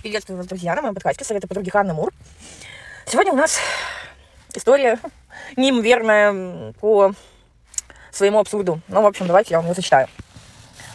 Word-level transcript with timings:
Приветствую 0.00 0.36
вас, 0.36 0.46
друзья, 0.46 0.76
на 0.76 0.82
моем 0.82 0.94
подкасте 0.94 1.24
«Советы 1.24 1.48
подруги 1.48 1.70
Ханны 1.70 1.92
Мур». 1.92 2.12
Сегодня 3.04 3.32
у 3.32 3.36
нас 3.36 3.58
история 4.54 5.00
неимоверная 5.56 6.72
по 6.74 7.14
своему 8.12 8.38
абсурду. 8.38 8.80
Ну, 8.86 9.02
в 9.02 9.06
общем, 9.06 9.26
давайте 9.26 9.54
я 9.54 9.58
вам 9.58 9.66
ее 9.66 9.74
зачитаю. 9.74 10.06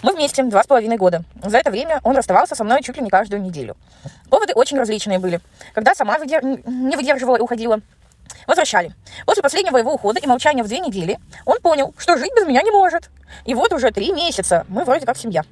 Мы 0.04 0.14
вместе 0.14 0.42
два 0.44 0.64
с 0.64 0.68
половиной 0.68 0.96
года. 0.96 1.26
За 1.44 1.58
это 1.58 1.70
время 1.70 2.00
он 2.04 2.16
расставался 2.16 2.56
со 2.56 2.64
мной 2.64 2.82
чуть 2.82 2.96
ли 2.96 3.04
не 3.04 3.10
каждую 3.10 3.42
неделю. 3.42 3.76
Поводы 4.30 4.54
очень 4.54 4.78
различные 4.78 5.20
были. 5.20 5.42
Когда 5.74 5.94
сама 5.96 6.18
выдер... 6.18 6.42
не 6.42 6.96
выдерживала 6.96 7.36
и 7.36 7.42
уходила, 7.42 7.82
возвращали. 8.48 8.96
После 9.26 9.44
последнего 9.44 9.76
его 9.76 9.96
ухода 9.96 10.22
и 10.22 10.28
молчания 10.28 10.64
в 10.64 10.70
две 10.70 10.80
недели 10.80 11.20
он 11.44 11.60
понял, 11.60 11.94
что 11.98 12.18
жить 12.18 12.32
без 12.38 12.48
меня 12.48 12.62
не 12.62 12.72
может. 12.72 13.10
И 13.44 13.54
вот 13.54 13.74
уже 13.74 13.92
три 13.92 14.14
месяца 14.14 14.66
мы 14.70 14.86
вроде 14.86 15.06
как 15.06 15.18
семья. 15.18 15.44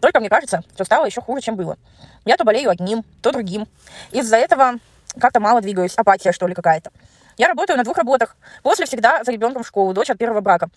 Только 0.00 0.20
мне 0.20 0.28
кажется, 0.28 0.62
что 0.74 0.84
стало 0.84 1.06
еще 1.06 1.20
хуже, 1.20 1.40
чем 1.40 1.56
было. 1.56 1.78
Я 2.24 2.36
то 2.36 2.44
болею 2.44 2.70
одним, 2.70 3.04
то 3.22 3.32
другим. 3.32 3.66
Из-за 4.12 4.36
этого 4.36 4.78
как-то 5.18 5.40
мало 5.40 5.60
двигаюсь, 5.60 5.94
апатия, 5.94 6.32
что 6.32 6.46
ли, 6.46 6.54
какая-то. 6.54 6.90
Я 7.38 7.48
работаю 7.48 7.76
на 7.76 7.84
двух 7.84 7.96
работах. 7.98 8.36
После 8.62 8.86
всегда 8.86 9.22
за 9.24 9.32
ребенком 9.32 9.62
в 9.62 9.66
школу, 9.66 9.92
дочь 9.92 10.10
от 10.10 10.18
первого 10.18 10.40
брака. 10.40 10.68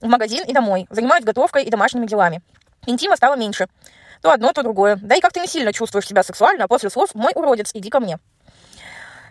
В 0.00 0.06
магазин 0.06 0.44
и 0.44 0.52
домой. 0.52 0.86
Занимаюсь 0.90 1.24
готовкой 1.24 1.64
и 1.64 1.70
домашними 1.70 2.06
делами. 2.06 2.42
Интима 2.86 3.16
стало 3.16 3.36
меньше. 3.36 3.68
То 4.22 4.32
одно, 4.32 4.52
то 4.52 4.62
другое. 4.62 4.96
Да 4.96 5.14
и 5.14 5.20
как 5.20 5.32
ты 5.32 5.40
не 5.40 5.46
сильно 5.46 5.72
чувствуешь 5.72 6.06
себя 6.06 6.22
сексуально, 6.22 6.64
а 6.64 6.68
после 6.68 6.90
слов 6.90 7.14
«мой 7.14 7.32
уродец, 7.34 7.70
иди 7.74 7.88
ко 7.88 8.00
мне». 8.00 8.18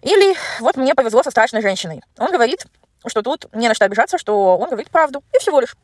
Или 0.02 0.36
вот 0.62 0.78
мне 0.78 0.96
повезло 0.96 1.24
со 1.24 1.32
страшной 1.32 1.62
женщиной. 1.62 2.02
Он 2.18 2.32
говорит, 2.32 2.66
что 3.06 3.22
тут 3.22 3.54
не 3.54 3.68
на 3.68 3.74
что 3.74 3.86
обижаться, 3.86 4.18
что 4.18 4.58
он 4.58 4.70
говорит 4.70 4.90
правду. 4.90 5.24
И 5.34 5.40
всего 5.40 5.60
лишь. 5.60 5.76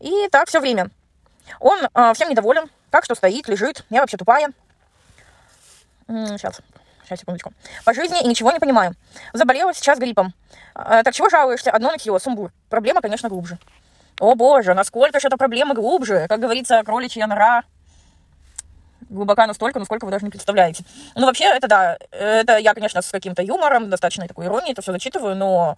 И 0.00 0.28
так 0.30 0.48
все 0.48 0.58
время. 0.58 0.90
Он 1.60 1.78
э, 1.82 2.14
всем 2.14 2.30
недоволен, 2.30 2.70
как 2.92 3.04
что 3.04 3.14
стоит, 3.14 3.48
лежит. 3.48 3.84
Я 3.90 4.00
вообще 4.00 4.16
тупая. 4.16 4.52
Сейчас. 6.06 6.60
Сейчас, 7.04 7.20
секундочку. 7.20 7.52
По 7.84 7.94
жизни 7.94 8.22
и 8.22 8.28
ничего 8.28 8.52
не 8.52 8.60
понимаю. 8.60 8.94
Заболела 9.32 9.74
сейчас 9.74 9.98
гриппом. 9.98 10.34
Э, 10.74 11.02
так 11.02 11.14
чего 11.14 11.28
жалуешься? 11.30 11.70
Одно 11.70 11.90
нытье, 11.90 12.16
сумбур. 12.20 12.52
Проблема, 12.68 13.00
конечно, 13.00 13.28
глубже. 13.28 13.58
О 14.20 14.34
боже, 14.34 14.74
насколько 14.74 15.18
же 15.18 15.28
эта 15.28 15.36
проблема 15.36 15.74
глубже? 15.74 16.26
Как 16.28 16.38
говорится, 16.38 16.82
кроличья 16.84 17.26
нора 17.26 17.64
глубока 19.08 19.46
настолько, 19.46 19.78
насколько 19.78 20.04
вы 20.04 20.10
даже 20.10 20.24
не 20.24 20.30
представляете. 20.30 20.84
Ну, 21.14 21.26
вообще, 21.26 21.44
это 21.44 21.68
да, 21.68 21.98
это 22.10 22.56
я, 22.58 22.74
конечно, 22.74 23.02
с 23.02 23.10
каким-то 23.10 23.42
юмором, 23.42 23.90
достаточно 23.90 24.26
такой 24.26 24.46
иронией 24.46 24.72
это 24.72 24.82
все 24.82 24.92
зачитываю, 24.92 25.36
но 25.36 25.76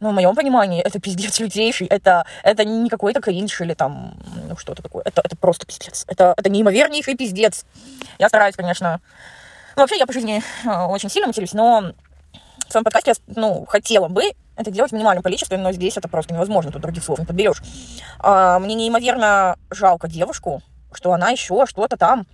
но 0.00 0.10
в 0.10 0.14
моем 0.14 0.34
понимании 0.34 0.80
это 0.82 1.00
пиздец 1.00 1.38
лютейший. 1.40 1.86
Это, 1.88 2.24
это 2.42 2.64
не 2.64 2.88
какой-то 2.88 3.20
кринж 3.20 3.60
или 3.60 3.74
там, 3.74 4.14
ну, 4.48 4.56
что-то 4.56 4.82
такое. 4.82 5.02
Это, 5.04 5.22
это 5.24 5.36
просто 5.36 5.66
пиздец. 5.66 6.04
Это, 6.08 6.34
это 6.36 6.48
неимовернейший 6.50 7.16
пиздец. 7.16 7.64
Я 8.18 8.28
стараюсь, 8.28 8.56
конечно... 8.56 9.00
Ну, 9.76 9.82
вообще, 9.82 9.98
я 9.98 10.06
по 10.06 10.12
жизни 10.12 10.42
э, 10.64 10.86
очень 10.86 11.08
сильно 11.08 11.28
матерюсь, 11.28 11.52
но 11.52 11.92
в 12.68 12.72
своем 12.72 12.84
подкасте 12.84 13.12
я, 13.12 13.34
ну, 13.36 13.64
хотела 13.66 14.08
бы 14.08 14.22
это 14.56 14.70
делать 14.70 14.90
в 14.90 14.94
минимальном 14.94 15.22
количестве, 15.22 15.56
но 15.56 15.72
здесь 15.72 15.96
это 15.96 16.08
просто 16.08 16.34
невозможно, 16.34 16.72
тут 16.72 16.82
других 16.82 17.02
слов 17.02 17.18
не 17.18 17.24
подберешь. 17.24 17.62
А, 18.18 18.58
мне 18.58 18.74
неимоверно 18.74 19.56
жалко 19.70 20.08
девушку, 20.08 20.62
что 20.92 21.12
она 21.12 21.30
еще 21.30 21.64
что-то 21.66 21.96
там 21.96 22.26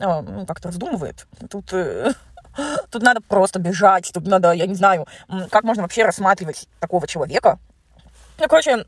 а, 0.00 0.22
ну, 0.22 0.44
как-то 0.44 0.68
раздумывает. 0.68 1.26
Тут 1.48 1.72
э, 1.72 2.12
Тут 2.90 3.02
надо 3.02 3.20
просто 3.20 3.58
бежать, 3.58 4.10
тут 4.12 4.26
надо, 4.26 4.52
я 4.52 4.66
не 4.66 4.74
знаю, 4.74 5.06
как 5.50 5.64
можно 5.64 5.82
вообще 5.82 6.04
рассматривать 6.04 6.68
такого 6.80 7.06
человека. 7.06 7.58
Ну, 8.38 8.48
короче, 8.48 8.84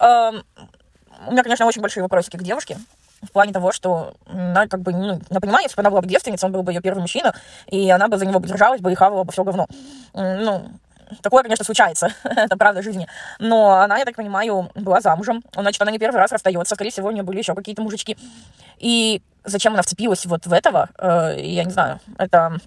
э, 0.00 0.30
у 1.26 1.30
меня, 1.30 1.42
конечно, 1.42 1.66
очень 1.66 1.82
большие 1.82 2.02
вопросики 2.02 2.36
к 2.36 2.42
девушке. 2.42 2.78
В 3.22 3.32
плане 3.32 3.52
того, 3.52 3.72
что 3.72 4.14
она 4.26 4.66
как 4.66 4.80
бы, 4.80 4.92
ну, 4.92 5.20
я 5.30 5.40
понимаю, 5.40 5.64
если 5.64 5.76
бы 5.76 5.80
она 5.80 5.90
была 5.90 6.02
бы 6.02 6.08
девственницей, 6.08 6.46
он 6.46 6.52
был 6.52 6.62
бы 6.62 6.72
ее 6.72 6.82
первый 6.82 7.00
мужчина, 7.00 7.34
и 7.66 7.90
она 7.90 8.08
бы 8.08 8.18
за 8.18 8.26
него 8.26 8.38
держалась 8.40 8.80
бы 8.80 8.92
и 8.92 8.94
хавала 8.94 9.24
бы 9.24 9.32
все 9.32 9.44
говно. 9.44 9.66
Ну, 10.12 10.70
Такое, 11.22 11.42
конечно, 11.42 11.64
случается, 11.64 12.08
это 12.24 12.56
правда 12.56 12.82
жизни. 12.82 13.06
Но 13.38 13.72
она, 13.72 13.98
я 13.98 14.04
так 14.04 14.16
понимаю, 14.16 14.70
была 14.74 15.00
замужем. 15.00 15.42
Значит, 15.54 15.80
она 15.82 15.90
не 15.90 15.98
первый 15.98 16.16
раз 16.16 16.32
расстается. 16.32 16.74
Скорее 16.74 16.90
всего, 16.90 17.08
у 17.08 17.10
нее 17.10 17.22
были 17.22 17.38
еще 17.38 17.54
какие-то 17.54 17.82
мужички. 17.82 18.16
И 18.78 19.22
зачем 19.44 19.74
она 19.74 19.82
вцепилась 19.82 20.24
вот 20.26 20.46
в 20.46 20.52
этого, 20.52 20.88
э, 20.98 21.36
я 21.38 21.64
не 21.64 21.70
знаю. 21.70 22.00
Это 22.18 22.58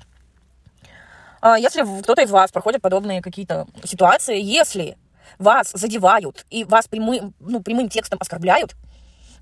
если 1.57 2.01
кто-то 2.01 2.21
из 2.21 2.31
вас 2.31 2.51
проходит 2.51 2.81
подобные 2.81 3.21
какие-то 3.21 3.67
ситуации, 3.83 4.39
если 4.41 4.97
вас 5.39 5.71
задевают 5.73 6.45
и 6.49 6.63
вас 6.63 6.87
прямым, 6.87 7.33
ну, 7.39 7.61
прямым 7.61 7.89
текстом 7.89 8.17
оскорбляют, 8.19 8.75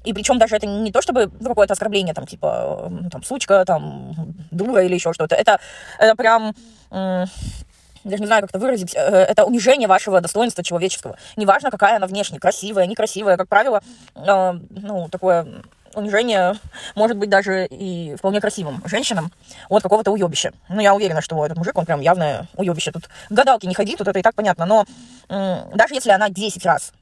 и 0.03 0.13
причем 0.13 0.37
даже 0.37 0.55
это 0.55 0.67
не 0.67 0.91
то, 0.91 1.01
чтобы 1.01 1.31
ну, 1.39 1.49
какое-то 1.49 1.73
оскорбление, 1.73 2.13
там, 2.13 2.27
типа, 2.27 2.91
там, 3.11 3.23
сучка, 3.23 3.65
там, 3.65 4.13
дура 4.51 4.83
или 4.83 4.93
еще 4.93 5.13
что-то. 5.13 5.35
Это, 5.35 5.59
это 5.97 6.15
прям, 6.15 6.53
даже 6.91 8.21
не 8.21 8.27
знаю, 8.27 8.41
как 8.41 8.51
это 8.51 8.59
выразить, 8.59 8.95
э, 8.95 8.99
это 8.99 9.45
унижение 9.45 9.87
вашего 9.87 10.21
достоинства 10.21 10.63
человеческого. 10.63 11.17
Неважно, 11.35 11.71
какая 11.71 11.97
она 11.97 12.05
внешне, 12.05 12.39
красивая, 12.39 12.85
некрасивая, 12.85 13.35
как 13.35 13.49
правило, 13.49 13.81
э, 14.15 14.59
ну, 14.69 15.09
такое 15.09 15.63
унижение 15.95 16.55
может 16.95 17.17
быть 17.17 17.29
даже 17.29 17.65
и 17.65 18.15
вполне 18.15 18.41
красивым 18.41 18.81
женщинам 18.85 19.31
от 19.69 19.83
какого-то 19.83 20.11
уебища. 20.11 20.53
Ну, 20.69 20.81
я 20.81 20.93
уверена, 20.93 21.21
что 21.21 21.45
этот 21.45 21.57
мужик, 21.57 21.77
он 21.77 21.85
прям 21.85 22.01
явное 22.01 22.47
уебище. 22.55 22.91
Тут 22.91 23.09
гадалки 23.29 23.65
не 23.65 23.73
ходи, 23.73 23.95
тут 23.95 24.07
это 24.07 24.19
и 24.19 24.21
так 24.21 24.35
понятно. 24.35 24.65
Но 24.65 24.85
даже 25.27 25.93
если 25.93 26.11
она 26.11 26.29
10 26.29 26.65
раз 26.65 26.93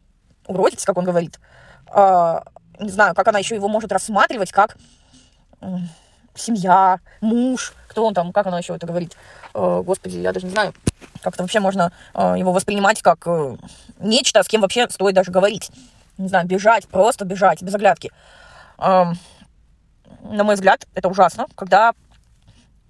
уродится, 0.48 0.86
как 0.86 0.98
он 0.98 1.06
говорит, 1.06 1.40
э, 1.94 2.40
не 2.80 2.90
знаю, 2.90 3.16
как 3.16 3.28
она 3.28 3.40
еще 3.40 3.56
его 3.56 3.68
может 3.68 3.92
рассматривать 3.92 4.52
как 4.52 4.78
семья, 6.36 7.00
муж, 7.22 7.74
кто 7.88 8.06
он 8.06 8.14
там, 8.14 8.31
как 8.31 8.48
она 8.48 8.60
еще 8.60 8.75
это 8.75 8.88
говорит. 8.88 9.16
Э, 9.54 9.81
господи, 9.86 10.18
я 10.18 10.31
даже 10.31 10.46
не 10.46 10.52
знаю, 10.52 10.74
как 11.22 11.34
это 11.34 11.44
вообще 11.44 11.60
можно 11.60 11.92
э, 12.14 12.36
его 12.38 12.52
воспринимать 12.52 13.02
как 13.02 13.20
э, 13.25 13.56
нечто, 14.00 14.44
с 14.44 14.48
кем 14.48 14.62
вообще 14.62 14.90
стоит 14.90 15.16
даже 15.16 15.31
говорить. 15.31 15.72
Не 16.18 16.28
знаю, 16.28 16.48
бежать, 16.48 16.88
просто 16.88 17.25
бежать, 17.25 17.62
без 17.62 17.74
оглядки 17.74 18.12
на 18.78 20.44
мой 20.44 20.56
взгляд, 20.56 20.88
это 20.94 21.10
ужасно, 21.10 21.46
когда 21.56 21.94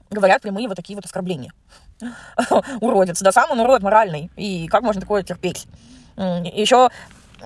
говорят 0.09 0.41
прямые 0.41 0.67
вот 0.67 0.75
такие 0.75 0.95
вот 0.95 1.05
оскорбления. 1.05 1.51
Уродец, 2.81 3.21
да 3.21 3.31
сам 3.31 3.51
он 3.51 3.59
урод 3.59 3.81
моральный. 3.81 4.31
И 4.35 4.67
как 4.67 4.83
можно 4.83 5.01
такое 5.01 5.23
терпеть? 5.23 5.67
Еще 6.15 6.89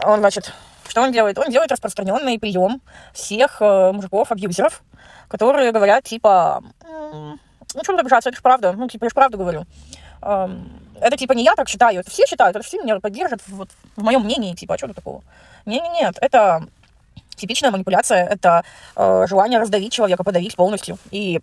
он, 0.03 0.19
значит, 0.19 0.53
что 0.87 1.01
он 1.01 1.11
делает? 1.11 1.37
Он 1.37 1.49
делает 1.49 1.71
распространенный 1.71 2.39
прием 2.39 2.81
всех 3.13 3.61
э, 3.61 3.91
мужиков-абьюзеров, 3.91 4.83
которые 5.27 5.71
говорят, 5.71 6.03
типа, 6.03 6.63
ну, 6.83 7.83
что 7.83 7.93
тут 7.93 7.99
обижаться, 8.01 8.29
это 8.29 8.37
же 8.37 8.41
правда, 8.41 8.73
ну, 8.73 8.87
типа, 8.87 9.05
я 9.05 9.09
же 9.09 9.15
правду 9.15 9.37
говорю. 9.37 9.65
Это, 10.19 11.15
типа, 11.15 11.33
не 11.33 11.43
я 11.43 11.55
так 11.55 11.69
считаю, 11.69 11.99
это 11.99 12.09
все 12.09 12.25
считают, 12.25 12.55
это 12.55 12.65
все 12.65 12.81
меня 12.81 12.99
поддержат 12.99 13.41
вот, 13.47 13.69
в 13.95 14.03
моем 14.03 14.21
мнении, 14.23 14.55
типа, 14.55 14.75
а 14.75 14.77
что 14.77 14.87
тут 14.87 14.95
такого? 14.95 15.23
Не-не-нет, 15.65 16.17
это 16.21 16.65
Типичная 17.37 17.71
манипуляция– 17.71 18.25
это 18.29 18.63
э, 18.95 19.25
желание 19.29 19.59
раздавить 19.59 19.93
человека, 19.93 20.23
подавить 20.23 20.55
полностью 20.55 20.97
и 21.11 21.39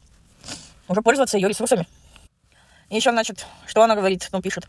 уже 0.89 1.03
пользоваться 1.03 1.39
ее 1.39 1.49
ресурсами. 1.49 1.87
И 2.91 2.97
еще, 2.97 3.13
значит, 3.13 3.47
что 3.67 3.83
она 3.83 3.95
говорит, 3.95 4.29
ну, 4.33 4.43
пишет, 4.43 4.67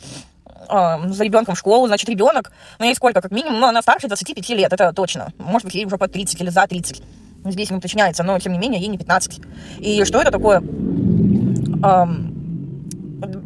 э, 0.69 0.97
за 1.08 1.24
ребенком 1.24 1.56
в 1.56 1.59
школу, 1.59 1.88
значит, 1.88 2.08
ребенок, 2.08 2.52
ну, 2.78 2.86
ей 2.86 2.94
сколько, 2.96 3.22
как 3.22 3.31
минимум, 3.31 3.59
ну, 3.59 3.68
она 3.68 3.81
старше 3.81 4.08
25 4.08 4.50
лет, 4.50 4.72
это 4.72 4.94
точно. 4.94 5.34
Может 5.40 5.66
быть, 5.66 5.74
ей 5.75 5.86
уже 5.86 5.97
по 5.97 6.08
30 6.08 6.40
или 6.41 6.50
за 6.50 6.68
30. 6.68 7.02
Здесь 7.46 7.72
не 7.72 7.78
уточняется, 7.78 8.24
но, 8.24 8.38
тем 8.40 8.53
не 8.53 8.59
менее, 8.59 8.80
ей 8.80 8.88
не 8.88 8.97
15. 9.00 9.42
И 9.80 10.03
что 10.06 10.22
это 10.22 10.31
такое? 10.31 10.59
Эм, 10.59 12.36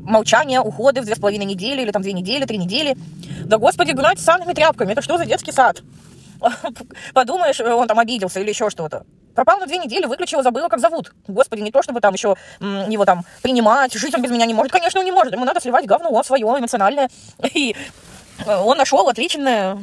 молчание, 0.03 0.59
уходы 0.61 1.01
в 1.01 1.05
две 1.05 1.15
с 1.15 1.19
половиной 1.19 1.45
недели, 1.45 1.81
или 1.81 1.91
там 1.91 2.01
две 2.01 2.13
недели, 2.13 2.45
три 2.45 2.57
недели. 2.57 2.97
Да, 3.45 3.57
господи, 3.57 3.91
гнать 3.91 4.19
санными 4.19 4.53
тряпками, 4.53 4.91
это 4.91 5.01
что 5.01 5.17
за 5.17 5.25
детский 5.25 5.51
сад? 5.51 5.81
подумаешь, 7.13 7.59
он 7.59 7.87
там 7.87 7.99
обиделся 7.99 8.39
или 8.39 8.49
еще 8.49 8.69
что-то. 8.69 9.05
Пропал 9.35 9.59
на 9.59 9.67
две 9.67 9.77
недели, 9.77 10.05
выключила, 10.05 10.43
забыла, 10.43 10.67
как 10.67 10.79
зовут. 10.79 11.13
Господи, 11.27 11.61
не 11.61 11.71
то, 11.71 11.81
чтобы 11.81 12.01
там 12.01 12.13
еще 12.13 12.35
его 12.59 13.05
там 13.05 13.23
принимать, 13.41 13.93
жить 13.93 14.13
он 14.15 14.21
без 14.21 14.31
меня 14.31 14.45
не 14.45 14.53
может. 14.53 14.71
Конечно, 14.71 14.99
он 14.99 15.05
не 15.05 15.11
может. 15.11 15.33
Ему 15.33 15.45
надо 15.45 15.61
сливать 15.61 15.85
говно 15.85 16.21
свое 16.23 16.43
эмоциональное. 16.43 17.09
И 17.53 17.75
э, 18.45 18.55
он 18.57 18.77
нашел 18.77 19.07
отличное, 19.07 19.77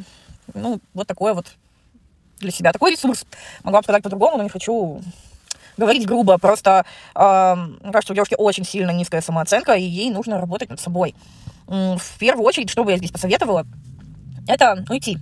ну, 0.53 0.81
вот 0.95 1.07
такое 1.07 1.35
вот 1.35 1.47
для 2.39 2.51
себя. 2.51 2.73
Такой 2.73 2.93
ресурс. 2.93 3.25
Могла 3.63 3.81
бы 3.81 3.85
сказать 3.85 4.03
по-другому, 4.03 4.37
но 4.37 4.43
не 4.43 4.51
хочу 4.51 5.01
говорить 5.77 6.07
грубо. 6.07 6.39
Просто, 6.39 6.85
э, 7.15 7.19
кажется, 7.19 8.13
у 8.13 8.15
девушки 8.15 8.35
очень 8.37 8.65
сильно 8.65 8.91
низкая 8.91 9.21
самооценка, 9.21 9.73
и 9.73 9.83
ей 9.83 10.11
нужно 10.11 10.41
работать 10.41 10.71
над 10.71 10.81
собой. 10.81 11.15
В 11.67 12.19
первую 12.19 12.47
очередь, 12.47 12.71
что 12.71 12.85
бы 12.85 12.93
я 12.93 12.99
здесь 12.99 13.11
посоветовала, 13.11 13.67
это 14.47 14.85
уйти 14.89 15.19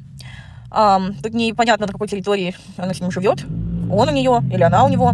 Тут 1.23 1.35
непонятно, 1.35 1.87
на 1.87 1.93
какой 1.93 2.09
территории 2.09 2.57
она 2.77 2.93
с 2.93 3.01
ним 3.01 3.11
живет. 3.13 3.45
Он 3.91 4.09
у 4.09 4.13
нее 4.13 4.43
или 4.53 4.63
она 4.63 4.85
у 4.85 4.89
него. 4.89 5.13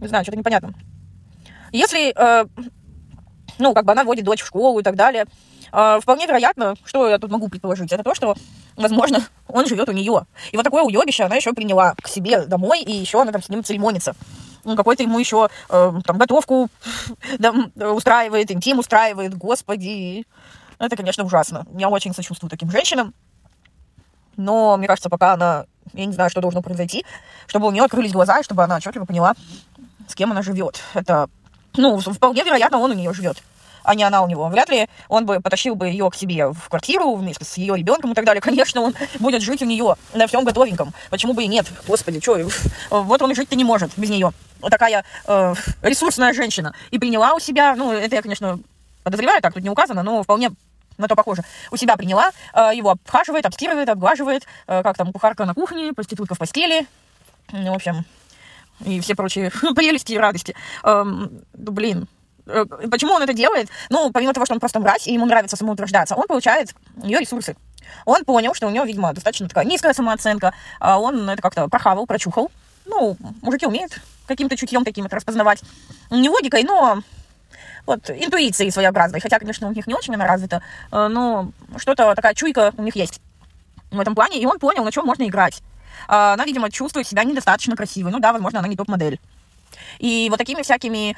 Не 0.00 0.08
знаю, 0.08 0.24
что-то 0.24 0.38
непонятно. 0.38 0.74
Если, 1.72 2.12
э, 2.16 2.46
ну, 3.58 3.74
как 3.74 3.84
бы 3.84 3.92
она 3.92 4.04
водит 4.04 4.24
дочь 4.24 4.42
в 4.42 4.46
школу 4.46 4.80
и 4.80 4.82
так 4.82 4.96
далее, 4.96 5.26
э, 5.72 5.98
вполне 6.00 6.26
вероятно, 6.26 6.74
что 6.84 7.08
я 7.08 7.18
тут 7.18 7.30
могу 7.30 7.48
предположить, 7.48 7.92
это 7.92 8.02
то, 8.02 8.14
что, 8.14 8.34
возможно, 8.76 9.24
он 9.48 9.66
живет 9.66 9.88
у 9.88 9.92
нее. 9.92 10.24
И 10.52 10.56
вот 10.56 10.62
такое 10.62 10.82
уебище 10.82 11.24
она 11.24 11.36
еще 11.36 11.52
приняла 11.52 11.94
к 12.00 12.08
себе 12.08 12.46
домой, 12.46 12.80
и 12.80 12.92
еще 12.92 13.20
она 13.20 13.32
там 13.32 13.42
с 13.42 13.48
ним 13.48 13.64
церемонится. 13.64 14.14
какой-то 14.64 15.02
ему 15.02 15.18
еще 15.18 15.48
э, 15.68 15.92
там 16.04 16.18
готовку 16.18 16.68
да, 17.38 17.52
устраивает, 17.90 18.50
интим 18.50 18.78
устраивает, 18.78 19.36
господи. 19.36 20.26
Это, 20.78 20.96
конечно, 20.96 21.24
ужасно. 21.24 21.66
Я 21.76 21.88
очень 21.88 22.14
сочувствую 22.14 22.50
таким 22.50 22.70
женщинам. 22.70 23.14
Но 24.36 24.76
мне 24.76 24.86
кажется, 24.86 25.10
пока 25.10 25.32
она, 25.32 25.66
я 25.94 26.04
не 26.04 26.12
знаю, 26.12 26.30
что 26.30 26.40
должно 26.40 26.62
произойти, 26.62 27.04
чтобы 27.46 27.66
у 27.66 27.70
нее 27.70 27.82
открылись 27.82 28.12
глаза, 28.12 28.38
и 28.38 28.44
чтобы 28.44 28.62
она 28.62 28.76
отчетливо 28.76 29.04
поняла, 29.04 29.34
с 30.06 30.14
кем 30.14 30.30
она 30.30 30.42
живет. 30.42 30.80
Это, 30.94 31.28
ну, 31.76 31.98
вполне 31.98 32.44
вероятно, 32.44 32.78
он 32.78 32.92
у 32.92 32.94
нее 32.94 33.12
живет 33.12 33.42
а 33.88 33.94
не 33.94 34.04
она 34.04 34.20
у 34.20 34.28
него. 34.28 34.48
Вряд 34.48 34.68
ли 34.68 34.86
он 35.08 35.24
бы 35.24 35.40
потащил 35.40 35.74
бы 35.74 35.88
ее 35.88 36.10
к 36.10 36.14
себе 36.14 36.48
в 36.48 36.68
квартиру 36.68 37.14
вместе 37.14 37.46
с 37.46 37.56
ее 37.56 37.74
ребенком 37.74 38.12
и 38.12 38.14
так 38.14 38.26
далее. 38.26 38.40
Конечно, 38.48 38.82
он 38.82 38.94
будет 39.18 39.40
жить 39.40 39.62
у 39.62 39.64
нее 39.64 39.96
на 40.12 40.26
всем 40.26 40.44
готовеньком. 40.44 40.92
Почему 41.08 41.32
бы 41.32 41.44
и 41.44 41.46
нет? 41.46 41.66
Господи, 41.86 42.20
что? 42.20 42.38
Вот 42.90 43.22
он 43.22 43.30
и 43.30 43.34
жить-то 43.34 43.56
не 43.56 43.64
может 43.64 43.90
без 43.96 44.10
нее. 44.10 44.32
Вот 44.60 44.70
такая 44.70 45.04
э, 45.26 45.54
ресурсная 45.80 46.34
женщина. 46.34 46.74
И 46.90 46.98
приняла 46.98 47.32
у 47.32 47.40
себя, 47.40 47.74
ну, 47.76 47.92
это 47.92 48.14
я, 48.16 48.20
конечно, 48.20 48.58
подозреваю, 49.04 49.40
так 49.40 49.54
тут 49.54 49.62
не 49.62 49.70
указано, 49.70 50.02
но 50.02 50.22
вполне 50.22 50.50
на 50.98 51.08
то 51.08 51.16
похоже. 51.16 51.42
У 51.70 51.76
себя 51.76 51.96
приняла, 51.96 52.30
э, 52.54 52.70
его 52.74 52.90
обхаживает, 52.90 53.46
обстирывает, 53.46 53.88
обглаживает, 53.88 54.44
э, 54.66 54.82
как 54.82 54.96
там 54.96 55.12
кухарка 55.12 55.44
на 55.44 55.54
кухне, 55.54 55.92
проститутка 55.92 56.34
в 56.34 56.38
постели. 56.38 56.86
Ну, 57.52 57.72
в 57.72 57.76
общем, 57.76 58.04
и 58.84 59.00
все 59.00 59.14
прочие 59.14 59.50
прелести 59.74 60.12
и 60.12 60.18
радости. 60.18 60.54
Эм, 60.84 61.42
блин, 61.54 62.06
Э, 62.48 62.64
почему 62.90 63.12
он 63.12 63.22
это 63.22 63.32
делает? 63.32 63.68
Ну, 63.90 64.10
помимо 64.10 64.32
того, 64.32 64.46
что 64.46 64.54
он 64.54 64.60
просто 64.60 64.80
мразь, 64.80 65.06
и 65.06 65.12
ему 65.12 65.26
нравится 65.26 65.56
самоутверждаться, 65.56 66.16
он 66.16 66.26
получает 66.26 66.74
ее 67.02 67.18
ресурсы. 67.18 67.56
Он 68.04 68.24
понял, 68.24 68.54
что 68.54 68.66
у 68.66 68.70
него, 68.70 68.84
видимо, 68.84 69.12
достаточно 69.12 69.48
такая 69.48 69.64
низкая 69.64 69.92
самооценка, 69.92 70.52
а 70.80 70.98
он 70.98 71.28
это 71.28 71.40
как-то 71.40 71.68
прохавал, 71.68 72.06
прочухал. 72.06 72.50
Ну, 72.86 73.16
мужики 73.42 73.66
умеют 73.66 74.00
каким-то 74.26 74.56
чутьем 74.56 74.84
таким 74.84 75.06
это 75.06 75.16
распознавать. 75.16 75.62
Не 76.10 76.28
логикой, 76.28 76.64
но 76.64 77.02
вот 77.88 78.10
интуицией 78.10 78.70
своеобразной. 78.70 79.20
Хотя, 79.20 79.38
конечно, 79.38 79.66
у 79.66 79.72
них 79.72 79.86
не 79.86 79.94
очень 79.94 80.14
она 80.14 80.26
развита, 80.26 80.62
э, 80.92 81.08
но 81.08 81.50
что-то 81.78 82.14
такая 82.14 82.34
чуйка 82.34 82.72
у 82.76 82.82
них 82.82 82.94
есть 82.94 83.20
в 83.90 83.98
этом 83.98 84.14
плане. 84.14 84.40
И 84.40 84.46
он 84.46 84.58
понял, 84.58 84.84
на 84.84 84.92
чем 84.92 85.06
можно 85.06 85.24
играть. 85.24 85.62
А, 86.06 86.34
она, 86.34 86.44
видимо, 86.44 86.70
чувствует 86.70 87.08
себя 87.08 87.24
недостаточно 87.24 87.74
красивой. 87.74 88.12
Ну 88.12 88.20
да, 88.20 88.32
возможно, 88.32 88.58
она 88.58 88.68
не 88.68 88.76
топ-модель. 88.76 89.18
И 89.98 90.28
вот 90.30 90.36
такими 90.36 90.62
всякими 90.62 91.16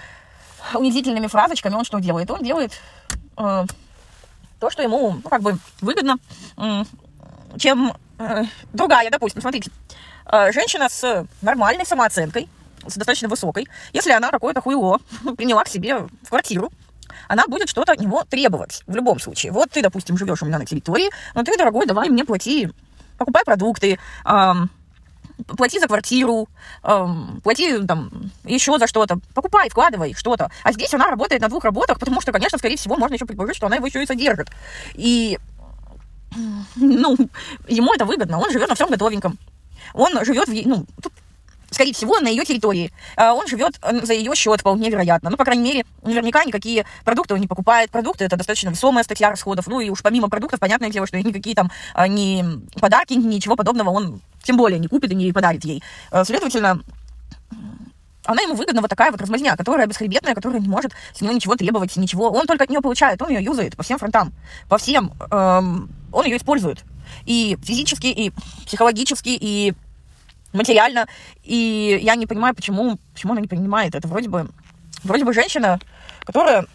унизительными 0.75 1.27
фразочками 1.27 1.75
он 1.75 1.85
что 1.85 1.99
делает? 1.99 2.31
Он 2.31 2.43
делает 2.43 2.81
э, 3.37 3.67
то, 4.61 4.71
что 4.71 4.83
ему, 4.83 5.19
ну, 5.23 5.29
как 5.29 5.43
бы 5.43 5.59
выгодно, 5.81 6.19
э, 6.57 6.85
чем 7.59 7.95
э, 8.19 8.45
другая, 8.73 9.11
допустим, 9.11 9.41
смотрите, 9.41 9.71
э, 10.27 10.53
женщина 10.53 10.89
с 10.89 11.27
нормальной 11.43 11.85
самооценкой, 11.85 12.49
с 12.87 12.95
достаточно 12.95 13.29
высокой, 13.29 13.69
если 13.93 14.13
она 14.13 14.31
какое-то 14.31 14.61
хуйло 14.61 14.99
приняла 15.37 15.65
к 15.65 15.69
себе 15.69 15.99
в 15.99 16.29
квартиру, 16.29 16.73
она 17.29 17.45
будет 17.47 17.69
что-то 17.69 17.93
от 17.93 18.01
него 18.01 18.25
требовать 18.29 18.83
в 18.87 18.95
любом 18.95 19.21
случае. 19.21 19.53
Вот 19.53 19.71
ты, 19.71 19.83
допустим, 19.83 20.17
живешь 20.17 20.43
у 20.43 20.47
меня 20.47 20.59
на 20.59 20.67
территории, 20.67 21.11
но 21.35 21.43
ты, 21.43 21.57
дорогой, 21.57 21.87
давай 21.87 22.09
мне 22.09 22.25
плати, 22.25 22.69
покупай 23.19 23.45
продукты, 23.45 23.99
эм, 24.25 24.71
плати 25.57 25.79
за 25.79 25.87
квартиру, 25.87 26.49
эм, 26.83 27.41
плати 27.43 27.79
там 27.87 28.11
еще 28.45 28.79
за 28.79 28.87
что-то, 28.87 29.19
покупай, 29.35 29.69
вкладывай 29.69 30.15
что-то. 30.15 30.51
А 30.63 30.73
здесь 30.73 30.93
она 30.95 31.07
работает 31.11 31.43
на 31.43 31.49
двух 31.49 31.65
работах, 31.65 31.99
потому 31.99 32.21
что, 32.21 32.33
конечно, 32.33 32.59
скорее 32.59 32.77
всего, 32.77 32.97
можно 32.97 33.15
еще 33.15 33.27
предположить, 33.27 33.57
что 33.57 33.67
она 33.67 33.77
его 33.77 33.87
еще 33.87 34.03
и 34.03 34.07
содержит. 34.07 34.49
И, 34.95 35.39
ну, 36.77 37.17
ему 37.69 37.95
это 37.95 38.05
выгодно, 38.05 38.39
он 38.39 38.51
живет 38.51 38.69
на 38.69 38.75
всем 38.75 38.89
готовеньком. 38.89 39.39
Он 39.95 40.25
живет 40.25 40.49
в, 40.49 40.67
ну, 40.67 40.87
тут 41.03 41.13
скорее 41.71 41.93
всего, 41.93 42.19
на 42.21 42.29
ее 42.29 42.45
территории. 42.45 42.93
А 43.17 43.35
он 43.35 43.47
живет 43.47 43.79
э, 43.83 44.05
за 44.05 44.13
ее 44.13 44.35
счет, 44.35 44.61
вполне 44.61 44.91
вероятно. 44.91 45.31
Ну, 45.31 45.37
по 45.37 45.45
крайней 45.45 45.63
мере, 45.63 45.85
наверняка 46.03 46.45
никакие 46.45 46.85
продукты 47.05 47.35
он 47.35 47.41
не 47.41 47.47
покупает. 47.47 47.91
Продукты– 47.91 48.25
это 48.27 48.37
достаточно 48.37 48.71
весомая 48.71 49.05
статья 49.05 49.31
расходов. 49.31 49.67
Ну, 49.67 49.81
и 49.81 49.91
уж 49.91 50.03
помимо 50.03 50.29
продуктов, 50.29 50.61
понятное 50.61 50.91
дело, 50.91 51.07
что 51.07 51.19
никакие 51.19 51.55
там 51.55 51.71
а, 51.95 52.09
ни 52.09 52.45
подарки, 52.81 53.15
ничего 53.15 53.57
подобного 53.57 53.91
он 53.91 54.21
тем 54.43 54.57
более 54.57 54.79
не 54.79 54.89
купит 54.89 55.13
и 55.13 55.15
не 55.15 55.33
подарит 55.33 55.65
ей. 55.65 55.83
Э, 56.11 56.25
следовательно, 56.25 56.81
она 58.25 58.43
ему 58.43 58.55
выгодна 58.55 58.81
вот 58.81 58.91
такая 58.91 59.11
вот 59.11 59.21
размазня, 59.21 59.57
которая 59.57 59.87
бесхребетная, 59.87 60.35
которая 60.35 60.61
не 60.61 60.69
может 60.69 60.93
с 61.15 61.21
него 61.21 61.33
ничего 61.33 61.57
требовать, 61.57 61.97
ничего. 61.97 62.31
Он 62.31 62.47
только 62.47 62.65
от 62.65 62.71
нее 62.71 62.81
получает, 62.81 63.21
он 63.23 63.31
ее 63.31 63.43
юзает 63.43 63.77
по 63.77 63.83
всем 63.83 63.99
фронтам, 63.99 64.33
по 64.69 64.79
всем. 64.79 65.13
Эм, 65.31 65.91
он 66.13 66.25
ее 66.25 66.37
использует. 66.37 66.85
И 67.25 67.59
физически, 67.63 68.07
и 68.07 68.33
психологически, 68.67 69.31
и 69.31 69.75
материально. 70.53 71.07
И 71.43 71.99
я 72.03 72.15
не 72.15 72.27
понимаю, 72.27 72.55
почему, 72.55 72.99
почему 73.13 73.33
она 73.33 73.41
не 73.41 73.49
принимает 73.49 73.95
это. 73.95 74.09
Вроде 74.09 74.29
бы, 74.29 74.49
вроде 75.03 75.25
бы 75.25 75.33
женщина, 75.33 75.81
которая 76.25 76.67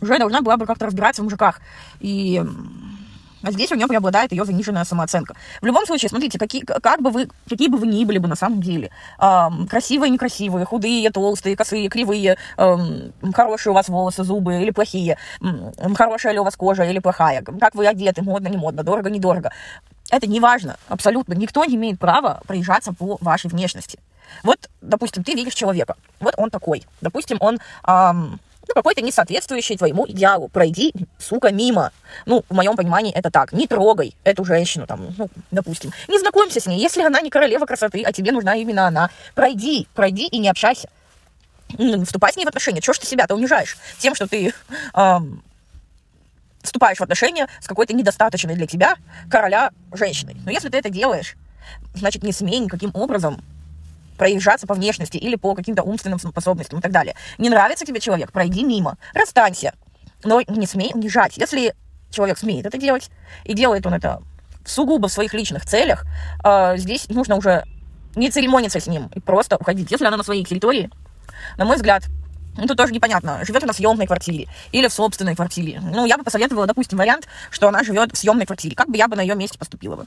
уже 0.00 0.18
должна 0.18 0.42
была 0.42 0.56
бы 0.56 0.66
как-то 0.66 0.86
разбираться 0.86 1.22
в 1.22 1.24
мужиках. 1.24 1.60
И 2.00 2.42
а 3.46 3.52
здесь 3.52 3.70
у 3.70 3.76
нее 3.76 3.86
преобладает 3.86 4.32
ее 4.32 4.44
заниженная 4.44 4.84
самооценка. 4.84 5.36
В 5.60 5.66
любом 5.66 5.86
случае, 5.86 6.08
смотрите, 6.08 6.36
какие, 6.36 6.62
как 6.62 7.00
бы 7.00 7.10
вы, 7.10 7.28
какие 7.48 7.68
бы 7.68 7.78
вы 7.78 7.86
ни 7.86 8.04
были 8.04 8.18
бы 8.18 8.26
на 8.26 8.34
самом 8.34 8.60
деле, 8.60 8.90
эм, 9.20 9.68
красивые, 9.68 10.10
некрасивые, 10.10 10.66
худые, 10.66 11.10
толстые, 11.10 11.56
косые, 11.56 11.88
кривые, 11.88 12.38
эм, 12.56 13.12
хорошие 13.32 13.70
у 13.70 13.74
вас 13.74 13.88
волосы, 13.88 14.24
зубы 14.24 14.62
или 14.62 14.70
плохие, 14.70 15.16
эм, 15.40 15.94
хорошая 15.94 16.32
ли 16.32 16.40
у 16.40 16.44
вас 16.44 16.56
кожа 16.56 16.84
или 16.84 16.98
плохая, 16.98 17.42
как 17.42 17.76
вы 17.76 17.86
одеты, 17.86 18.22
модно, 18.22 18.48
не 18.48 18.56
модно, 18.56 18.82
дорого, 18.82 19.10
недорого. 19.10 19.52
Это 20.10 20.26
не 20.26 20.40
важно, 20.40 20.76
абсолютно. 20.88 21.34
Никто 21.34 21.64
не 21.64 21.76
имеет 21.76 21.98
права 21.98 22.40
проезжаться 22.46 22.92
по 22.92 23.18
вашей 23.20 23.50
внешности. 23.50 23.98
Вот, 24.42 24.68
допустим, 24.80 25.24
ты 25.24 25.34
видишь 25.34 25.54
человека, 25.54 25.96
вот 26.20 26.34
он 26.36 26.50
такой. 26.50 26.84
Допустим, 27.00 27.38
он 27.40 27.58
эм, 27.86 28.40
ну, 28.68 28.74
какой-то 28.74 29.00
не 29.00 29.12
соответствующий 29.12 29.76
твоему 29.76 30.06
идеалу. 30.08 30.48
Пройди, 30.48 30.92
сука, 31.18 31.52
мимо. 31.52 31.92
Ну, 32.24 32.44
в 32.48 32.54
моем 32.54 32.76
понимании 32.76 33.12
это 33.12 33.30
так. 33.30 33.52
Не 33.52 33.66
трогай 33.66 34.16
эту 34.24 34.44
женщину, 34.44 34.86
там, 34.86 35.14
ну, 35.16 35.28
допустим. 35.50 35.92
Не 36.08 36.18
знакомься 36.18 36.60
с 36.60 36.66
ней. 36.66 36.80
Если 36.80 37.02
она 37.02 37.20
не 37.20 37.30
королева 37.30 37.66
красоты, 37.66 38.02
а 38.02 38.12
тебе 38.12 38.32
нужна 38.32 38.56
именно 38.56 38.86
она, 38.86 39.10
пройди, 39.34 39.86
пройди 39.94 40.26
и 40.26 40.38
не 40.38 40.48
общайся. 40.48 40.88
Ну, 41.78 42.04
вступай 42.04 42.32
с 42.32 42.36
ней 42.36 42.44
в 42.44 42.48
отношения. 42.48 42.80
Чего 42.80 42.94
ж 42.94 42.98
ты 42.98 43.06
себя-то 43.06 43.34
унижаешь? 43.34 43.76
Тем, 43.98 44.14
что 44.14 44.26
ты 44.26 44.52
эм, 44.94 45.42
вступаешь 46.66 46.98
в 46.98 47.02
отношения 47.02 47.48
с 47.60 47.66
какой-то 47.66 47.94
недостаточной 47.94 48.54
для 48.54 48.66
тебя 48.66 48.96
короля 49.30 49.70
женщиной. 49.92 50.36
Но 50.44 50.50
если 50.50 50.68
ты 50.68 50.78
это 50.78 50.90
делаешь, 50.90 51.36
значит, 51.94 52.22
не 52.22 52.32
смей 52.32 52.58
никаким 52.58 52.90
образом 52.94 53.42
проезжаться 54.16 54.66
по 54.66 54.74
внешности 54.74 55.16
или 55.16 55.36
по 55.36 55.54
каким-то 55.54 55.82
умственным 55.82 56.18
способностям 56.18 56.78
и 56.78 56.82
так 56.82 56.92
далее. 56.92 57.14
Не 57.38 57.50
нравится 57.50 57.84
тебе 57.84 58.00
человек, 58.00 58.32
пройди 58.32 58.64
мимо, 58.64 58.96
расстанься, 59.12 59.74
но 60.24 60.40
не 60.40 60.66
смей 60.66 60.92
унижать. 60.94 61.36
Если 61.36 61.74
человек 62.10 62.38
смеет 62.38 62.66
это 62.66 62.78
делать, 62.78 63.10
и 63.44 63.54
делает 63.54 63.86
он 63.86 63.94
это 63.94 64.22
сугубо 64.64 65.08
в 65.08 65.12
своих 65.12 65.34
личных 65.34 65.66
целях, 65.66 66.04
э, 66.44 66.76
здесь 66.78 67.08
нужно 67.08 67.36
уже 67.36 67.64
не 68.14 68.30
церемониться 68.30 68.80
с 68.80 68.86
ним 68.86 69.10
и 69.14 69.20
просто 69.20 69.56
уходить. 69.56 69.90
Если 69.90 70.06
она 70.06 70.16
на 70.16 70.24
своей 70.24 70.44
территории, 70.44 70.90
на 71.58 71.64
мой 71.64 71.76
взгляд, 71.76 72.04
ну, 72.56 72.66
тут 72.66 72.76
тоже 72.76 72.92
непонятно, 72.92 73.44
живет 73.44 73.62
она 73.62 73.72
в 73.72 73.76
съемной 73.76 74.06
квартире 74.06 74.48
или 74.72 74.88
в 74.88 74.92
собственной 74.92 75.34
квартире. 75.34 75.80
Ну, 75.80 76.06
я 76.06 76.16
бы 76.18 76.24
посоветовала, 76.24 76.66
допустим, 76.66 76.98
вариант, 76.98 77.26
что 77.50 77.68
она 77.68 77.82
живет 77.82 78.12
в 78.12 78.16
съемной 78.16 78.46
квартире. 78.46 78.76
Как 78.76 78.88
бы 78.88 78.96
я 78.96 79.08
бы 79.08 79.16
на 79.16 79.20
ее 79.20 79.34
месте 79.34 79.58
поступила 79.58 79.96
бы? 79.96 80.06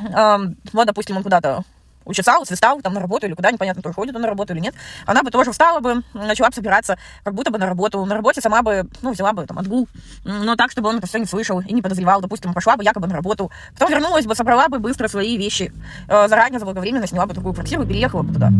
Эм, 0.00 0.56
вот, 0.72 0.86
допустим, 0.86 1.16
он 1.16 1.22
куда-то 1.22 1.64
учесал, 2.04 2.44
свистал 2.44 2.80
там 2.80 2.94
на 2.94 3.00
работу 3.00 3.26
или 3.26 3.34
куда, 3.34 3.50
непонятно, 3.50 3.82
тоже 3.82 3.94
ходит 3.94 4.14
он 4.14 4.22
на 4.22 4.28
работу 4.28 4.52
или 4.52 4.60
нет, 4.60 4.74
она 5.06 5.22
бы 5.22 5.30
тоже 5.30 5.52
встала 5.52 5.80
бы, 5.80 6.02
начала 6.12 6.48
бы 6.48 6.54
собираться, 6.54 6.98
как 7.22 7.34
будто 7.34 7.50
бы 7.50 7.58
на 7.58 7.66
работу. 7.66 8.04
На 8.04 8.14
работе 8.14 8.40
сама 8.40 8.62
бы, 8.62 8.86
ну, 9.02 9.12
взяла 9.12 9.32
бы 9.32 9.46
там 9.46 9.58
отгул, 9.58 9.88
но 10.24 10.56
так, 10.56 10.70
чтобы 10.70 10.88
он 10.88 10.98
это 10.98 11.06
все 11.06 11.18
не 11.18 11.26
слышал 11.26 11.60
и 11.60 11.72
не 11.72 11.82
подозревал. 11.82 12.20
Допустим, 12.20 12.52
пошла 12.52 12.76
бы 12.76 12.84
якобы 12.84 13.06
на 13.06 13.14
работу, 13.14 13.50
потом 13.72 13.90
вернулась 13.90 14.26
бы, 14.26 14.34
собрала 14.34 14.68
бы 14.68 14.78
быстро 14.78 15.08
свои 15.08 15.36
вещи, 15.36 15.72
э, 16.08 16.28
заранее, 16.28 16.58
заблаговременно 16.58 17.06
сняла 17.06 17.26
бы 17.26 17.34
другую 17.34 17.54
квартиру 17.54 17.82
и 17.82 17.86
переехала 17.86 18.22
бы 18.22 18.34
туда. 18.34 18.50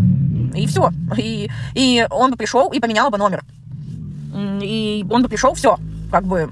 И 0.54 0.66
все. 0.66 0.90
И, 1.16 1.50
и 1.74 2.06
он 2.10 2.30
бы 2.30 2.36
пришел 2.36 2.72
и 2.72 2.80
поменял 2.80 3.10
бы 3.10 3.18
номер. 3.18 3.42
И 4.62 5.04
он 5.10 5.22
бы 5.22 5.28
пришел, 5.28 5.54
все, 5.54 5.78
как 6.10 6.24
бы 6.24 6.50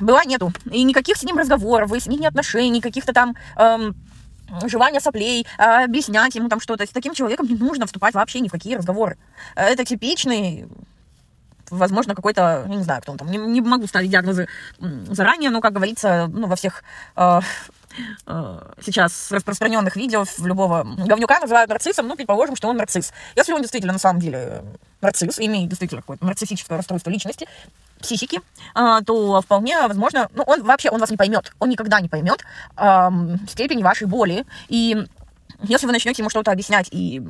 была 0.00 0.24
нету. 0.24 0.52
И 0.70 0.82
никаких 0.82 1.16
с 1.16 1.22
ним 1.22 1.38
разговоров, 1.38 1.90
выяснения 1.90 2.28
отношений, 2.28 2.80
каких-то 2.80 3.12
там 3.12 3.34
эм, 3.56 3.94
жевания 4.66 5.00
соплей, 5.00 5.46
а, 5.58 5.84
объяснять 5.84 6.34
ему 6.34 6.48
там 6.48 6.60
что-то. 6.60 6.86
С 6.86 6.90
таким 6.90 7.14
человеком 7.14 7.46
не 7.46 7.54
нужно 7.54 7.86
вступать 7.86 8.14
вообще 8.14 8.40
ни 8.40 8.48
в 8.48 8.52
какие 8.52 8.76
разговоры. 8.76 9.16
Это 9.54 9.84
типичный 9.84 10.66
возможно, 11.70 12.14
какой-то, 12.14 12.66
я 12.68 12.74
не 12.74 12.82
знаю, 12.82 13.02
кто 13.02 13.12
он 13.12 13.18
там, 13.18 13.30
не, 13.30 13.38
не 13.38 13.60
могу 13.60 13.86
ставить 13.86 14.10
диагнозы 14.10 14.48
заранее, 14.78 15.50
но, 15.50 15.60
как 15.60 15.72
говорится, 15.72 16.28
ну, 16.32 16.46
во 16.46 16.56
всех 16.56 16.84
э, 17.16 17.40
сейчас 18.26 19.30
распространенных 19.30 19.96
видео 19.96 20.24
в 20.24 20.46
любого 20.46 20.84
говнюка 20.84 21.40
называют 21.40 21.70
нарциссом, 21.70 22.08
ну, 22.08 22.16
предположим, 22.16 22.56
что 22.56 22.68
он 22.68 22.76
нарцисс. 22.76 23.12
Если 23.36 23.52
он 23.52 23.60
действительно 23.60 23.92
на 23.92 23.98
самом 23.98 24.20
деле 24.20 24.64
нарцисс, 25.00 25.38
имеет 25.38 25.68
действительно 25.68 26.02
какое-то 26.02 26.24
нарциссическое 26.24 26.76
расстройство 26.76 27.10
личности, 27.10 27.46
психики, 28.00 28.40
а, 28.74 29.02
то 29.02 29.40
вполне 29.40 29.80
возможно, 29.86 30.28
ну, 30.34 30.42
он 30.46 30.62
вообще, 30.62 30.90
он 30.90 31.00
вас 31.00 31.10
не 31.10 31.16
поймет, 31.16 31.52
он 31.58 31.70
никогда 31.70 32.00
не 32.00 32.08
поймет 32.08 32.44
э, 32.76 33.10
степени 33.48 33.82
вашей 33.82 34.06
боли, 34.06 34.44
и 34.68 35.06
если 35.62 35.86
вы 35.86 35.92
начнете 35.92 36.22
ему 36.22 36.30
что-то 36.30 36.50
объяснять 36.50 36.88
и 36.90 37.22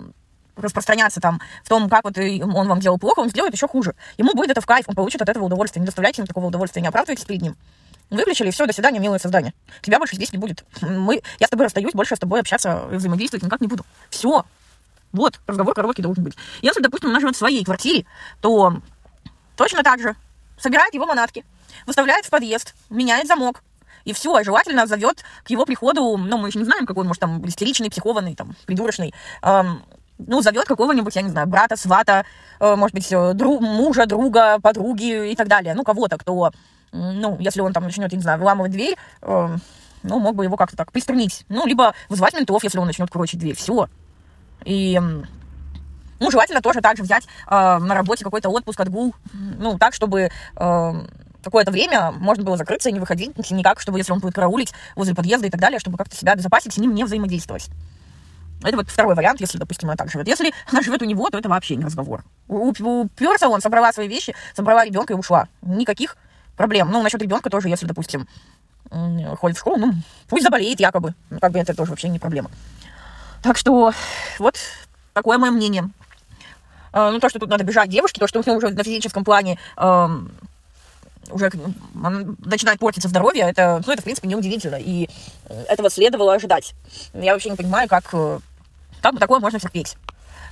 распространяться 0.56 1.20
там 1.20 1.40
в 1.64 1.68
том, 1.68 1.88
как 1.88 2.04
вот 2.04 2.16
он 2.18 2.68
вам 2.68 2.80
делал 2.80 2.98
плохо, 2.98 3.20
он 3.20 3.30
сделает 3.30 3.54
еще 3.54 3.68
хуже. 3.68 3.94
Ему 4.18 4.34
будет 4.34 4.50
это 4.50 4.60
в 4.60 4.66
кайф, 4.66 4.88
он 4.88 4.94
получит 4.94 5.20
от 5.20 5.28
этого 5.28 5.44
удовольствие. 5.44 5.80
Не 5.80 5.86
доставляйте 5.86 6.22
ему 6.22 6.26
такого 6.26 6.46
удовольствия, 6.46 6.82
не 6.82 6.88
оправдывайтесь 6.88 7.24
перед 7.24 7.42
ним. 7.42 7.56
Выключили, 8.10 8.50
все, 8.50 8.66
до 8.66 8.72
свидания, 8.72 8.98
милое 8.98 9.18
создание. 9.18 9.54
Тебя 9.82 9.98
больше 9.98 10.16
здесь 10.16 10.32
не 10.32 10.38
будет. 10.38 10.64
Мы, 10.80 11.22
я 11.38 11.46
с 11.46 11.50
тобой 11.50 11.64
расстаюсь, 11.64 11.92
больше 11.94 12.16
с 12.16 12.18
тобой 12.18 12.40
общаться 12.40 12.88
и 12.92 12.96
взаимодействовать 12.96 13.42
никак 13.42 13.60
не 13.60 13.66
буду. 13.66 13.84
Все. 14.10 14.44
Вот, 15.12 15.40
разговор 15.46 15.74
короткий 15.74 16.02
должен 16.02 16.24
быть. 16.24 16.34
Если, 16.60 16.80
допустим, 16.80 17.10
она 17.10 17.20
живет 17.20 17.36
в 17.36 17.38
своей 17.38 17.64
квартире, 17.64 18.04
то 18.40 18.80
точно 19.56 19.82
так 19.82 20.00
же 20.00 20.16
собирает 20.58 20.92
его 20.94 21.06
манатки, 21.06 21.44
выставляет 21.86 22.26
в 22.26 22.30
подъезд, 22.30 22.74
меняет 22.90 23.26
замок, 23.26 23.62
и 24.04 24.12
все, 24.12 24.42
желательно 24.42 24.86
зовет 24.86 25.24
к 25.44 25.50
его 25.50 25.64
приходу, 25.64 26.16
ну, 26.16 26.38
мы 26.38 26.48
еще 26.48 26.58
не 26.58 26.64
знаем, 26.64 26.86
какой 26.86 27.02
он, 27.02 27.08
может, 27.08 27.20
там, 27.20 27.46
истеричный, 27.46 27.90
психованный, 27.90 28.34
там, 28.34 28.54
придурочный, 28.66 29.14
эм, 29.42 29.82
ну, 30.18 30.42
зовет 30.42 30.66
какого-нибудь, 30.66 31.16
я 31.16 31.22
не 31.22 31.30
знаю, 31.30 31.46
брата, 31.46 31.76
свата, 31.76 32.24
э, 32.60 32.76
может 32.76 32.94
быть, 32.94 33.10
э, 33.10 33.32
друг, 33.34 33.60
мужа, 33.60 34.06
друга, 34.06 34.58
подруги 34.60 35.30
и 35.30 35.36
так 35.36 35.48
далее, 35.48 35.74
ну, 35.74 35.84
кого-то, 35.84 36.18
кто, 36.18 36.52
ну, 36.94 37.36
если 37.40 37.60
он 37.60 37.72
там 37.72 37.82
начнет, 37.82 38.10
я 38.12 38.16
не 38.16 38.22
знаю, 38.22 38.38
выламывать 38.38 38.72
дверь, 38.72 38.96
э, 39.22 39.56
ну, 40.02 40.18
мог 40.20 40.36
бы 40.36 40.44
его 40.44 40.56
как-то 40.56 40.76
так 40.76 40.92
приструнить, 40.92 41.44
ну, 41.48 41.66
либо 41.66 41.94
вызвать 42.08 42.34
ментов, 42.34 42.62
если 42.62 42.78
он 42.78 42.86
начнет 42.86 43.10
крочить 43.10 43.40
дверь, 43.40 43.56
все. 43.56 43.88
И 44.64 45.00
ну, 46.20 46.30
желательно 46.30 46.62
тоже 46.62 46.80
также 46.80 47.02
взять 47.02 47.24
э, 47.48 47.78
на 47.78 47.94
работе 47.94 48.24
какой-то 48.24 48.48
отпуск, 48.48 48.80
отгул, 48.80 49.14
ну, 49.32 49.76
так, 49.76 49.94
чтобы 49.94 50.30
э, 50.56 50.92
какое-то 51.42 51.72
время 51.72 52.12
можно 52.12 52.44
было 52.44 52.56
закрыться 52.56 52.88
и 52.88 52.92
не 52.92 53.00
выходить 53.00 53.36
никак, 53.50 53.80
чтобы, 53.80 53.98
если 53.98 54.12
он 54.12 54.20
будет 54.20 54.34
караулить 54.34 54.72
возле 54.94 55.14
подъезда 55.14 55.48
и 55.48 55.50
так 55.50 55.60
далее, 55.60 55.80
чтобы 55.80 55.98
как-то 55.98 56.14
себя 56.14 56.32
обезопасить, 56.32 56.74
с 56.74 56.78
ним 56.78 56.94
не 56.94 57.04
взаимодействовать. 57.04 57.68
Это 58.62 58.76
вот 58.76 58.88
второй 58.88 59.14
вариант, 59.14 59.40
если, 59.40 59.58
допустим, 59.58 59.90
она 59.90 59.96
так 59.96 60.10
живет. 60.10 60.26
Если 60.26 60.54
она 60.70 60.80
живет 60.80 61.02
у 61.02 61.04
него, 61.04 61.28
то 61.28 61.38
это 61.38 61.48
вообще 61.48 61.76
не 61.76 61.84
разговор. 61.84 62.24
Уперся 62.48 63.48
он, 63.48 63.60
собрала 63.60 63.92
свои 63.92 64.08
вещи, 64.08 64.34
собрала 64.54 64.84
ребенка 64.84 65.12
и 65.12 65.16
ушла. 65.16 65.48
Никаких 65.60 66.16
проблем. 66.56 66.90
Ну, 66.90 67.02
насчет 67.02 67.20
ребенка 67.22 67.50
тоже, 67.50 67.68
если, 67.68 67.86
допустим, 67.86 68.26
ходит 69.40 69.56
в 69.56 69.60
школу, 69.60 69.76
ну, 69.76 69.94
пусть 70.28 70.44
заболеет 70.44 70.80
якобы. 70.80 71.14
Ну, 71.30 71.38
как 71.40 71.52
бы 71.52 71.58
это 71.58 71.74
тоже 71.74 71.90
вообще 71.90 72.08
не 72.08 72.18
проблема. 72.18 72.50
Так 73.42 73.56
что 73.56 73.92
вот 74.38 74.56
такое 75.12 75.38
мое 75.38 75.50
мнение. 75.50 75.90
А, 76.92 77.10
ну, 77.10 77.18
то, 77.18 77.28
что 77.28 77.38
тут 77.38 77.50
надо 77.50 77.64
бежать 77.64 77.88
девушке, 77.88 78.20
то, 78.20 78.28
что 78.28 78.40
у 78.40 78.42
нее 78.42 78.56
уже 78.56 78.70
на 78.70 78.84
физическом 78.84 79.24
плане 79.24 79.58
уже 81.30 81.50
начинает 82.44 82.78
портиться 82.78 83.08
здоровье, 83.08 83.44
это, 83.48 83.82
ну, 83.86 83.92
это, 83.92 84.02
в 84.02 84.04
принципе, 84.04 84.28
неудивительно. 84.28 84.76
И 84.76 85.08
этого 85.68 85.90
следовало 85.90 86.34
ожидать. 86.34 86.74
Я 87.14 87.32
вообще 87.32 87.50
не 87.50 87.56
понимаю, 87.56 87.88
как, 87.88 88.04
э, 88.12 88.40
как 89.00 89.14
бы 89.14 89.20
такое 89.20 89.40
можно 89.40 89.58
терпеть. 89.58 89.96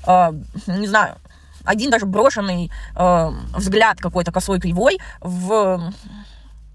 Э, 0.06 0.32
не 0.66 0.86
знаю, 0.86 1.16
один 1.64 1.90
даже 1.90 2.06
брошенный 2.06 2.70
э, 2.96 3.30
взгляд 3.54 3.98
какой-то 3.98 4.32
косой 4.32 4.60
кривой 4.60 4.98
в, 5.20 5.92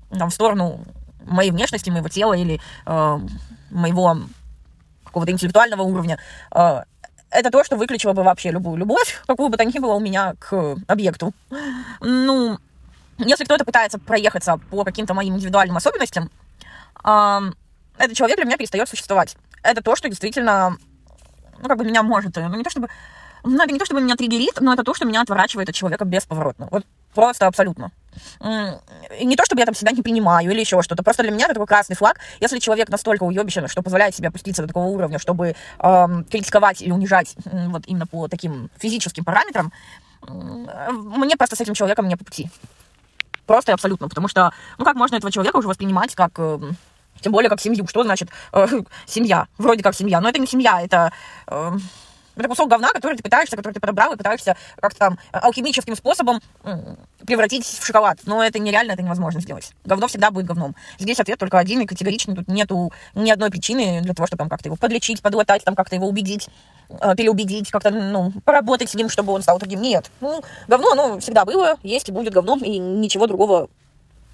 там, 0.10 0.30
в 0.30 0.34
сторону 0.34 0.84
моей 1.26 1.52
внешности, 1.52 1.90
моего 1.90 2.10
тела 2.10 2.34
или 2.34 2.60
э, 2.86 3.20
моего 3.70 4.18
какого-то 5.04 5.32
интеллектуального 5.32 5.82
уровня, 5.82 6.20
э, 6.54 6.82
это 7.30 7.52
то, 7.52 7.64
что 7.64 7.76
выключило 7.76 8.14
бы 8.14 8.24
вообще 8.24 8.52
любую 8.52 8.78
любовь, 8.78 9.22
какую 9.28 9.50
бы 9.50 9.58
то 9.58 9.66
ни 9.66 9.80
было 9.80 9.94
у 9.94 10.00
меня 10.00 10.36
к 10.40 10.78
объекту. 10.88 11.34
Ну, 12.00 12.58
если 13.18 13.44
кто-то 13.44 13.66
пытается 13.66 14.00
проехаться 14.00 14.58
по 14.70 14.86
каким-то 14.86 15.14
моим 15.14 15.36
индивидуальным 15.36 15.76
особенностям, 15.76 16.32
этот 17.00 18.16
человек 18.16 18.38
для 18.38 18.46
меня 18.46 18.58
перестает 18.58 18.88
существовать. 18.88 19.36
Это 19.62 19.82
то, 19.82 19.96
что 19.98 20.08
действительно, 20.08 20.78
ну, 21.60 21.68
как 21.68 21.78
бы 21.78 21.84
меня 21.84 22.04
может, 22.04 22.36
ну, 22.38 22.56
не 22.56 22.64
то 22.64 22.70
чтобы, 22.70 22.88
ну, 23.44 23.64
это 23.64 23.72
не 23.72 23.80
то, 23.80 23.86
чтобы 23.86 24.02
меня 24.02 24.16
триггерит, 24.16 24.60
но 24.60 24.74
это 24.74 24.84
то, 24.84 24.94
что 24.94 25.06
меня 25.06 25.22
отворачивает 25.22 25.70
от 25.70 25.76
человека 25.76 26.06
бесповоротно. 26.06 26.68
Вот 26.72 26.86
просто 27.14 27.48
абсолютно. 27.48 27.92
И 29.20 29.26
не 29.26 29.36
то, 29.36 29.46
чтобы 29.46 29.62
я 29.62 29.66
там 29.66 29.76
себя 29.76 29.92
не 29.92 30.02
принимаю 30.02 30.52
или 30.52 30.60
еще 30.60 30.82
что-то. 30.82 31.04
Просто 31.04 31.24
для 31.24 31.32
меня 31.32 31.46
это 31.46 31.56
такой 31.56 31.68
красный 31.68 31.96
флаг. 31.96 32.20
Если 32.40 32.60
человек 32.60 32.90
настолько 32.90 33.24
уебищен, 33.24 33.68
что 33.68 33.82
позволяет 33.82 34.16
себе 34.16 34.30
опуститься 34.30 34.62
до 34.62 34.68
такого 34.68 34.86
уровня, 34.86 35.20
чтобы 35.20 35.56
эм, 35.80 36.24
критиковать 36.26 36.82
или 36.82 36.92
унижать 36.92 37.36
вот 37.46 37.84
именно 37.88 38.08
по 38.08 38.28
таким 38.28 38.70
физическим 38.78 39.24
параметрам, 39.24 39.72
мне 40.28 41.38
просто 41.38 41.56
с 41.56 41.62
этим 41.62 41.74
человеком 41.74 42.08
не 42.08 42.16
по 42.16 42.26
пути. 42.26 42.50
Просто 43.48 43.72
и 43.72 43.74
абсолютно. 43.74 44.10
Потому 44.10 44.28
что, 44.28 44.52
ну, 44.78 44.86
как 44.86 44.96
можно 44.96 45.16
этого 45.16 45.32
человека 45.32 45.58
уже 45.58 45.68
воспринимать 45.68 46.14
как... 46.16 46.32
Э, 46.38 46.60
тем 47.22 47.32
более 47.32 47.50
как 47.50 47.62
семью. 47.62 47.88
Что 47.88 48.04
значит 48.04 48.30
э, 48.52 48.68
семья? 49.06 49.48
Вроде 49.58 49.82
как 49.82 49.96
семья. 49.96 50.22
Но 50.22 50.30
это 50.30 50.40
не 50.40 50.48
семья, 50.48 50.82
это... 50.82 51.12
Э, 51.48 51.72
это 52.40 52.50
кусок 52.50 52.70
говна, 52.70 52.90
который 52.90 53.18
ты 53.18 53.24
пытаешься, 53.24 53.56
который 53.56 53.74
ты 53.74 53.80
подобрал, 53.80 54.14
и 54.14 54.18
пытаешься 54.18 54.56
как-то 54.80 55.00
там 55.00 55.20
алхимическим 55.32 55.96
способом 55.96 56.42
превратить 57.26 57.66
в 57.66 57.86
шоколад. 57.86 58.20
Но 58.26 58.44
это 58.44 58.60
нереально, 58.60 58.94
это 58.94 59.02
невозможно 59.02 59.42
сделать. 59.42 59.72
Говно 59.86 60.08
всегда 60.08 60.32
будет 60.32 60.46
говном. 60.46 60.76
Здесь 61.00 61.20
ответ 61.20 61.40
только 61.40 61.58
один 61.58 61.82
и 61.82 61.86
категоричный. 61.86 62.36
Тут 62.36 62.48
нету 62.48 62.92
ни 63.16 63.30
одной 63.32 63.50
причины 63.50 64.02
для 64.02 64.14
того, 64.14 64.28
чтобы 64.28 64.40
там 64.40 64.50
как-то 64.50 64.70
его 64.70 64.76
подлечить, 64.76 65.22
подлатать, 65.22 65.64
там 65.64 65.76
как-то 65.76 65.96
его 65.96 66.08
убедить, 66.08 66.50
э, 66.90 67.16
переубедить, 67.16 67.72
как-то, 67.72 67.92
ну, 67.92 68.32
поработать 68.46 68.90
с 68.90 68.96
ним, 68.96 69.10
чтобы 69.10 69.34
он 69.34 69.42
стал 69.42 69.60
таким. 69.60 69.82
Нет. 69.82 70.12
Ну, 70.22 70.44
говно, 70.68 70.92
оно 70.92 71.20
всегда 71.20 71.46
было, 71.46 71.78
есть 71.84 72.10
и 72.10 72.12
будет 72.12 72.34
говном, 72.34 72.60
и 72.64 72.78
ничего 72.78 73.28
другого 73.28 73.70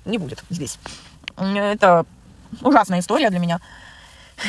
не 0.05 0.17
будет 0.17 0.43
здесь. 0.50 0.77
Это 1.38 2.05
ужасная 2.62 3.00
история 3.00 3.29
для 3.29 3.39
меня. 3.39 3.60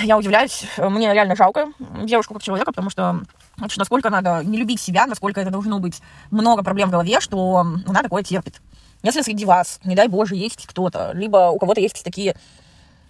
Я 0.03 0.19
удивляюсь. 0.19 0.65
Мне 0.79 1.13
реально 1.13 1.37
жалко 1.37 1.73
девушку 1.79 2.35
как 2.35 2.43
человека, 2.43 2.73
потому 2.73 2.91
что 2.91 3.21
Значит, 3.57 3.79
насколько 3.79 4.11
надо 4.11 4.43
не 4.45 4.59
любить 4.59 4.81
себя, 4.81 5.07
насколько 5.07 5.41
это 5.41 5.51
должно 5.51 5.79
быть 5.79 6.01
много 6.31 6.63
проблем 6.63 6.89
в 6.89 6.93
голове, 6.93 7.21
что 7.21 7.59
она 7.87 8.03
такое 8.03 8.23
терпит. 8.23 8.61
Если 9.03 9.23
среди 9.23 9.45
вас, 9.45 9.81
не 9.85 9.95
дай 9.95 10.09
боже, 10.09 10.35
есть 10.35 10.67
кто-то, 10.67 11.13
либо 11.15 11.51
у 11.51 11.59
кого-то 11.59 11.81
есть 11.81 12.03
такие 12.03 12.35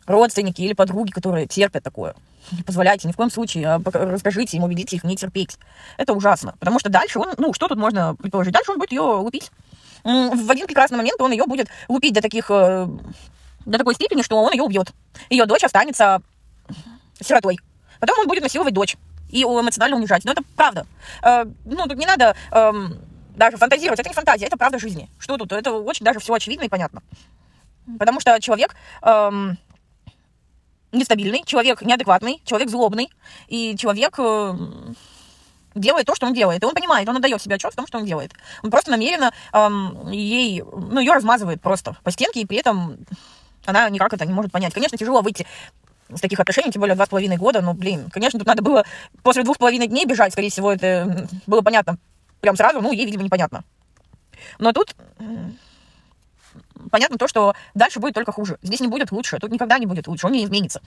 родственники 0.06 0.60
или 0.60 0.74
подруги, 0.74 1.10
которые 1.10 1.46
терпят 1.46 1.82
такое, 1.82 2.14
не 2.52 2.62
позволяйте 2.62 3.08
ни 3.08 3.12
в 3.12 3.16
коем 3.16 3.30
случае, 3.30 3.68
а 3.68 3.80
расскажите 3.84 4.56
им, 4.56 4.64
убедите 4.64 4.96
их 4.96 5.04
не 5.04 5.16
терпеть. 5.16 5.56
Это 5.96 6.12
ужасно, 6.12 6.54
потому 6.58 6.78
что 6.78 6.90
дальше 6.90 7.18
он, 7.18 7.28
ну, 7.38 7.54
что 7.54 7.68
тут 7.68 7.78
можно 7.78 8.14
предположить? 8.16 8.52
Дальше 8.52 8.72
он 8.72 8.78
будет 8.78 8.92
ее 8.92 9.00
лупить. 9.00 9.50
В 10.02 10.50
один 10.50 10.66
прекрасный 10.66 10.98
момент 10.98 11.20
он 11.20 11.32
ее 11.32 11.44
будет 11.46 11.68
лупить 11.88 12.12
до 12.12 12.20
таких, 12.20 12.50
э, 12.50 12.86
до 13.64 13.78
такой 13.78 13.94
степени, 13.94 14.20
что 14.20 14.42
он 14.42 14.52
ее 14.52 14.62
убьет. 14.62 14.92
Ее 15.30 15.46
дочь 15.46 15.64
останется 15.64 16.20
сиротой. 17.20 17.58
Потом 18.00 18.18
он 18.18 18.26
будет 18.26 18.42
насиловать 18.42 18.74
дочь 18.74 18.98
и 19.34 19.42
эмоционально 19.42 19.96
унижать. 19.96 20.24
Но 20.24 20.32
это 20.32 20.42
правда. 20.56 20.86
Э, 21.22 21.44
ну, 21.64 21.86
тут 21.86 21.98
не 21.98 22.06
надо 22.06 22.36
э, 22.52 22.72
даже 23.36 23.56
фантазировать. 23.56 23.98
Это 23.98 24.08
не 24.08 24.14
фантазия, 24.14 24.46
это 24.46 24.56
правда 24.56 24.78
жизни. 24.78 25.10
Что 25.18 25.36
тут? 25.36 25.52
Это 25.52 25.72
очень 25.72 26.04
даже 26.04 26.20
все 26.20 26.32
очевидно 26.34 26.64
и 26.64 26.68
понятно. 26.68 27.02
Потому 27.98 28.20
что 28.20 28.40
человек 28.40 28.76
э, 29.02 29.30
нестабильный, 30.92 31.42
человек 31.44 31.82
неадекватный, 31.82 32.40
человек 32.44 32.70
злобный, 32.70 33.10
и 33.48 33.76
человек 33.76 34.14
э, 34.18 34.54
делает 35.74 36.06
то, 36.06 36.14
что 36.14 36.26
он 36.26 36.32
делает. 36.32 36.62
И 36.62 36.66
он 36.66 36.72
понимает, 36.72 37.08
он 37.08 37.16
отдает 37.16 37.42
себе 37.42 37.56
отчет 37.56 37.72
в 37.72 37.76
том, 37.76 37.88
что 37.88 37.98
он 37.98 38.04
делает. 38.04 38.32
Он 38.62 38.70
просто 38.70 38.92
намеренно 38.92 39.32
эм, 39.52 40.10
ей, 40.10 40.62
ну, 40.62 41.00
ее 41.00 41.12
размазывает 41.12 41.60
просто 41.60 41.96
по 42.04 42.12
стенке, 42.12 42.40
и 42.40 42.46
при 42.46 42.58
этом 42.58 42.98
она 43.66 43.88
никак 43.90 44.12
это 44.12 44.24
не 44.24 44.32
может 44.32 44.52
понять. 44.52 44.72
Конечно, 44.72 44.96
тяжело 44.96 45.22
выйти 45.22 45.44
с 46.12 46.20
таких 46.20 46.40
отношений, 46.40 46.70
тем 46.70 46.80
более 46.80 46.96
два 46.96 47.06
с 47.06 47.08
половиной 47.08 47.36
года, 47.36 47.60
ну, 47.60 47.72
блин, 47.72 48.10
конечно, 48.10 48.38
тут 48.38 48.46
надо 48.46 48.62
было 48.62 48.84
после 49.22 49.42
двух 49.42 49.56
с 49.56 49.58
половиной 49.58 49.86
дней 49.86 50.06
бежать, 50.06 50.32
скорее 50.32 50.50
всего, 50.50 50.72
это 50.72 51.28
было 51.46 51.62
понятно 51.62 51.98
прям 52.44 52.56
сразу, 52.56 52.82
ну, 52.82 52.92
ей, 52.92 53.06
видимо, 53.06 53.22
непонятно. 53.22 53.64
Но 54.58 54.72
тут 54.72 54.94
понятно 56.90 57.16
то, 57.16 57.26
что 57.26 57.54
дальше 57.72 58.00
будет 58.00 58.12
только 58.14 58.32
хуже. 58.32 58.58
Здесь 58.62 58.80
не 58.80 58.88
будет 58.88 59.12
лучше, 59.12 59.38
тут 59.38 59.50
никогда 59.50 59.78
не 59.78 59.86
будет 59.86 60.06
лучше, 60.08 60.26
он 60.26 60.32
не 60.32 60.44
изменится. 60.44 60.82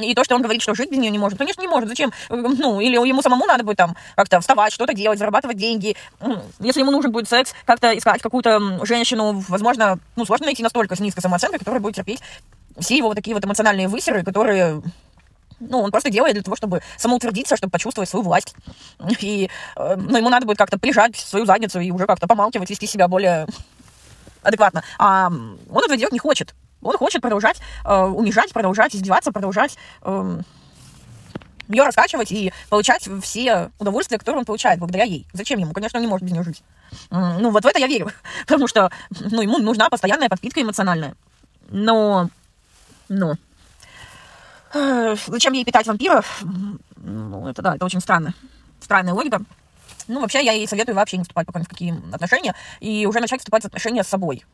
И 0.00 0.14
то, 0.14 0.22
что 0.22 0.36
он 0.36 0.42
говорит, 0.42 0.62
что 0.62 0.72
жить 0.76 0.88
без 0.88 0.98
нее 0.98 1.10
не 1.10 1.18
может, 1.18 1.36
конечно, 1.36 1.60
не 1.60 1.66
может. 1.66 1.88
Зачем? 1.88 2.12
Ну, 2.28 2.80
или 2.80 2.94
ему 2.94 3.20
самому 3.22 3.46
надо 3.46 3.64
будет 3.64 3.78
там 3.78 3.96
как-то 4.14 4.38
вставать, 4.38 4.72
что-то 4.72 4.94
делать, 4.94 5.18
зарабатывать 5.18 5.56
деньги. 5.56 5.96
Если 6.60 6.80
ему 6.80 6.92
нужен 6.92 7.10
будет 7.10 7.28
секс, 7.28 7.52
как-то 7.64 7.98
искать 7.98 8.22
какую-то 8.22 8.86
женщину, 8.86 9.42
возможно, 9.48 9.98
ну, 10.14 10.24
сложно 10.24 10.46
найти 10.46 10.62
настолько 10.62 10.94
с 10.94 11.00
низкой 11.00 11.22
самооценкой, 11.22 11.58
которая 11.58 11.80
будет 11.80 11.96
терпеть 11.96 12.20
все 12.80 12.96
его 12.96 13.08
вот 13.08 13.14
такие 13.14 13.34
вот 13.34 13.44
эмоциональные 13.44 13.88
высеры, 13.88 14.24
которые 14.24 14.82
ну, 15.60 15.80
он 15.80 15.90
просто 15.90 16.10
делает 16.10 16.34
для 16.34 16.42
того, 16.42 16.56
чтобы 16.56 16.80
самоутвердиться, 16.96 17.56
чтобы 17.56 17.70
почувствовать 17.70 18.08
свою 18.08 18.24
власть. 18.24 18.54
И 19.20 19.50
э, 19.76 19.96
ну, 19.96 20.16
ему 20.16 20.30
надо 20.30 20.46
будет 20.46 20.58
как-то 20.58 20.78
прижать 20.78 21.16
свою 21.16 21.44
задницу 21.44 21.80
и 21.80 21.90
уже 21.90 22.06
как-то 22.06 22.26
помалкивать, 22.26 22.70
вести 22.70 22.86
себя 22.86 23.08
более 23.08 23.46
адекватно. 24.42 24.82
А 24.98 25.28
он 25.28 25.84
этого 25.84 25.96
делать 25.96 26.12
не 26.12 26.18
хочет. 26.18 26.54
Он 26.82 26.96
хочет 26.96 27.20
продолжать 27.20 27.60
э, 27.84 28.04
унижать, 28.04 28.52
продолжать 28.52 28.96
издеваться, 28.96 29.32
продолжать 29.32 29.76
э, 30.02 30.40
ее 31.68 31.84
раскачивать 31.84 32.32
и 32.32 32.52
получать 32.68 33.08
все 33.22 33.70
удовольствия, 33.78 34.18
которые 34.18 34.40
он 34.40 34.44
получает 34.46 34.78
благодаря 34.78 35.04
ей. 35.04 35.26
Зачем 35.32 35.58
ему? 35.58 35.72
Конечно, 35.72 35.98
он 35.98 36.04
не 36.04 36.08
может 36.08 36.24
без 36.24 36.32
нее 36.32 36.42
жить. 36.42 36.62
Ну, 37.10 37.50
вот 37.50 37.62
в 37.62 37.66
это 37.66 37.78
я 37.78 37.86
верю. 37.86 38.10
Потому 38.46 38.66
что 38.66 38.90
ну, 39.10 39.42
ему 39.42 39.58
нужна 39.58 39.88
постоянная 39.90 40.28
подпитка 40.28 40.62
эмоциональная. 40.62 41.14
Но 41.68 42.30
но 43.10 43.34
зачем 45.26 45.52
ей 45.52 45.64
питать 45.64 45.86
вампиров? 45.86 46.42
Ну, 46.96 47.48
это 47.48 47.60
да, 47.60 47.76
это 47.76 47.84
очень 47.84 48.00
странно. 48.00 48.34
странная 48.80 49.12
логика. 49.12 49.42
Ну, 50.08 50.20
вообще, 50.20 50.44
я 50.44 50.52
ей 50.52 50.66
советую 50.66 50.96
вообще 50.96 51.16
не 51.16 51.24
вступать 51.24 51.46
пока 51.46 51.60
ни 51.60 51.64
в 51.64 51.68
какие 51.68 51.94
отношения 52.12 52.54
и 52.80 53.06
уже 53.06 53.20
начать 53.20 53.40
вступать 53.40 53.62
в 53.62 53.66
отношения 53.66 54.02
с 54.02 54.08
собой. 54.08 54.44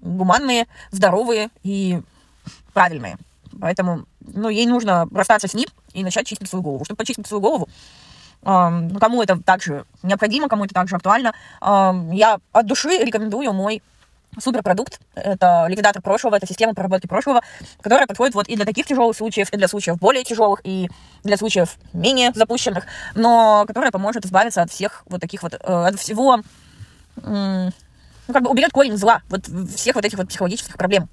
Гуманные, 0.00 0.66
здоровые 0.90 1.50
и 1.62 2.00
правильные. 2.72 3.16
Поэтому, 3.60 4.04
ну, 4.20 4.48
ей 4.48 4.66
нужно 4.66 5.08
расстаться 5.12 5.48
с 5.48 5.54
ним 5.54 5.68
и 5.92 6.04
начать 6.04 6.26
чистить 6.26 6.48
свою 6.48 6.62
голову. 6.62 6.84
Чтобы 6.84 6.98
почистить 6.98 7.26
свою 7.26 7.40
голову, 7.40 7.68
э, 8.42 8.90
кому 9.00 9.22
это 9.22 9.42
также 9.42 9.84
необходимо, 10.02 10.48
кому 10.48 10.64
это 10.64 10.74
также 10.74 10.96
актуально, 10.96 11.32
э, 11.60 11.92
я 12.12 12.38
от 12.52 12.66
души 12.66 12.98
рекомендую 12.98 13.52
мой 13.52 13.82
суперпродукт. 14.40 15.00
Это 15.14 15.66
ликвидатор 15.68 16.02
прошлого, 16.02 16.36
это 16.36 16.46
система 16.46 16.74
проработки 16.74 17.06
прошлого, 17.06 17.42
которая 17.80 18.06
подходит 18.06 18.34
вот 18.34 18.48
и 18.48 18.56
для 18.56 18.64
таких 18.64 18.86
тяжелых 18.86 19.16
случаев, 19.16 19.50
и 19.52 19.56
для 19.56 19.68
случаев 19.68 19.98
более 19.98 20.24
тяжелых, 20.24 20.60
и 20.64 20.88
для 21.24 21.36
случаев 21.36 21.76
менее 21.92 22.32
запущенных, 22.34 22.84
но 23.14 23.64
которая 23.66 23.90
поможет 23.90 24.24
избавиться 24.24 24.62
от 24.62 24.70
всех 24.70 25.02
вот 25.06 25.20
таких 25.20 25.42
вот, 25.42 25.54
э, 25.54 25.56
от 25.58 25.98
всего, 25.98 26.40
ну, 27.16 27.72
как 28.32 28.42
бы 28.42 28.50
уберет 28.50 28.72
корень 28.72 28.96
зла, 28.96 29.22
вот 29.28 29.46
всех 29.74 29.94
вот 29.94 30.04
этих 30.04 30.18
вот 30.18 30.28
психологических 30.28 30.76
проблем. 30.76 31.08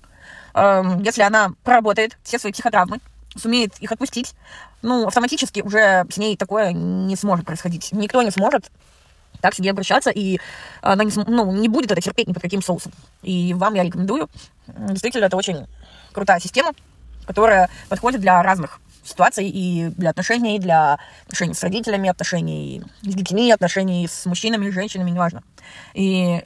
Эм, 0.54 1.02
если 1.02 1.22
она 1.22 1.52
проработает 1.64 2.18
все 2.24 2.40
свои 2.40 2.52
психотравмы, 2.52 3.00
сумеет 3.36 3.78
их 3.80 3.92
отпустить, 3.92 4.34
ну, 4.82 5.08
автоматически 5.08 5.62
уже 5.62 6.06
с 6.10 6.18
ней 6.18 6.38
такое 6.38 6.72
не 6.72 7.16
сможет 7.16 7.46
происходить. 7.46 7.92
Никто 7.92 8.22
не 8.22 8.32
сможет 8.32 8.70
так 9.44 9.54
себе 9.54 9.72
обращаться, 9.72 10.10
и 10.10 10.40
она 10.82 11.04
не, 11.04 11.12
ну, 11.28 11.52
не 11.52 11.68
будет 11.68 11.92
это 11.92 12.00
терпеть 12.00 12.30
ни 12.30 12.34
под 12.34 12.42
каким 12.42 12.64
соусом. 12.64 12.94
И 13.24 13.54
вам 13.54 13.74
я 13.74 13.84
рекомендую. 13.84 14.30
Действительно, 14.68 15.26
это 15.26 15.36
очень 15.36 15.68
крутая 16.14 16.40
система, 16.40 16.72
которая 17.28 17.70
подходит 17.90 18.22
для 18.22 18.42
разных 18.42 18.80
ситуаций 19.04 19.50
и 19.50 19.90
для 19.98 20.12
отношений, 20.12 20.56
и 20.56 20.60
для 20.60 20.98
отношений 21.26 21.54
с 21.54 21.62
родителями, 21.62 22.10
отношений 22.10 22.84
с 23.02 23.14
детьми, 23.14 23.52
отношений 23.52 24.08
с 24.08 24.26
мужчинами, 24.26 24.70
с 24.70 24.74
женщинами, 24.74 25.12
неважно. 25.12 25.44
И 25.94 26.42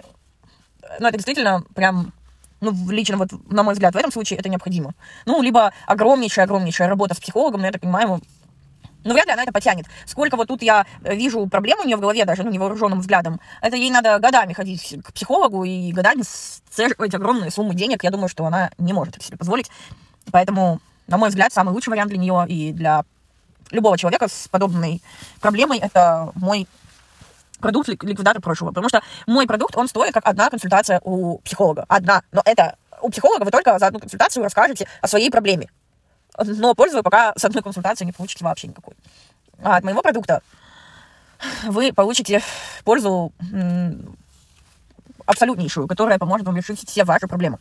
ну, 0.99 1.07
это 1.07 1.17
действительно 1.17 1.63
прям 1.75 2.13
ну, 2.61 2.73
лично 2.89 3.17
вот, 3.17 3.29
на 3.51 3.61
мой 3.61 3.75
взгляд, 3.75 3.93
в 3.93 3.97
этом 3.97 4.11
случае 4.11 4.39
это 4.39 4.49
необходимо. 4.49 4.95
Ну, 5.27 5.43
либо 5.43 5.71
огромнейшая-огромнейшая 5.85 6.89
работа 6.89 7.13
с 7.13 7.19
психологом, 7.19 7.61
но 7.61 7.67
я 7.67 7.71
так 7.71 7.81
понимаю, 7.81 8.21
ну, 9.07 9.13
вряд 9.13 9.25
ли 9.27 9.33
она 9.33 9.43
это 9.43 9.51
потянет. 9.51 9.85
Сколько 10.05 10.35
вот 10.35 10.47
тут 10.47 10.61
я 10.61 10.85
вижу 11.01 11.47
проблем 11.47 11.79
у 11.79 11.85
нее 11.85 11.95
в 11.95 12.01
голове, 12.01 12.25
даже 12.25 12.43
ну, 12.43 12.51
невооруженным 12.51 12.99
взглядом, 12.99 13.39
это 13.61 13.75
ей 13.75 13.89
надо 13.89 14.19
годами 14.19 14.53
ходить 14.53 14.97
к 15.03 15.13
психологу 15.13 15.63
и 15.63 15.91
годами 15.91 16.23
сцеживать 16.23 17.15
огромные 17.15 17.51
суммы 17.51 17.73
денег. 17.73 18.03
Я 18.03 18.11
думаю, 18.11 18.27
что 18.27 18.45
она 18.45 18.71
не 18.77 18.93
может 18.93 19.15
это 19.15 19.25
себе 19.25 19.37
позволить. 19.37 19.71
Поэтому, 20.31 20.79
на 21.07 21.17
мой 21.17 21.29
взгляд, 21.29 21.53
самый 21.53 21.71
лучший 21.73 21.89
вариант 21.89 22.09
для 22.09 22.19
нее 22.19 22.45
и 22.49 22.73
для 22.73 23.03
любого 23.71 23.97
человека 23.97 24.27
с 24.27 24.47
подобной 24.49 25.01
проблемой 25.41 25.79
это 25.79 26.31
мой 26.35 26.67
продукт 27.59 27.87
ликвидатор 27.87 28.41
прошлого. 28.41 28.71
Потому 28.71 28.89
что 28.89 29.01
мой 29.25 29.47
продукт, 29.47 29.75
он 29.77 29.87
стоит 29.87 30.13
как 30.13 30.27
одна 30.27 30.49
консультация 30.49 31.01
у 31.03 31.39
психолога. 31.39 31.85
Одна. 31.87 32.23
Но 32.31 32.41
это 32.45 32.75
у 33.01 33.09
психолога 33.09 33.43
вы 33.43 33.51
только 33.51 33.79
за 33.79 33.87
одну 33.87 33.99
консультацию 33.99 34.43
расскажете 34.43 34.87
о 35.01 35.07
своей 35.07 35.31
проблеме. 35.31 35.69
Но 36.37 36.75
пользу 36.75 36.97
вы 36.97 37.03
пока 37.03 37.33
с 37.35 37.43
одной 37.45 37.63
консультацией 37.63 38.05
не 38.05 38.13
получите 38.13 38.43
вообще 38.43 38.67
никакой. 38.67 38.95
А 39.61 39.77
от 39.77 39.83
моего 39.83 40.01
продукта 40.01 40.41
вы 41.63 41.93
получите 41.93 42.41
пользу 42.83 43.31
абсолютнейшую, 45.25 45.87
которая 45.87 46.19
поможет 46.19 46.45
вам 46.45 46.57
решить 46.57 46.87
все 46.87 47.03
ваши 47.03 47.27
проблемы. 47.27 47.59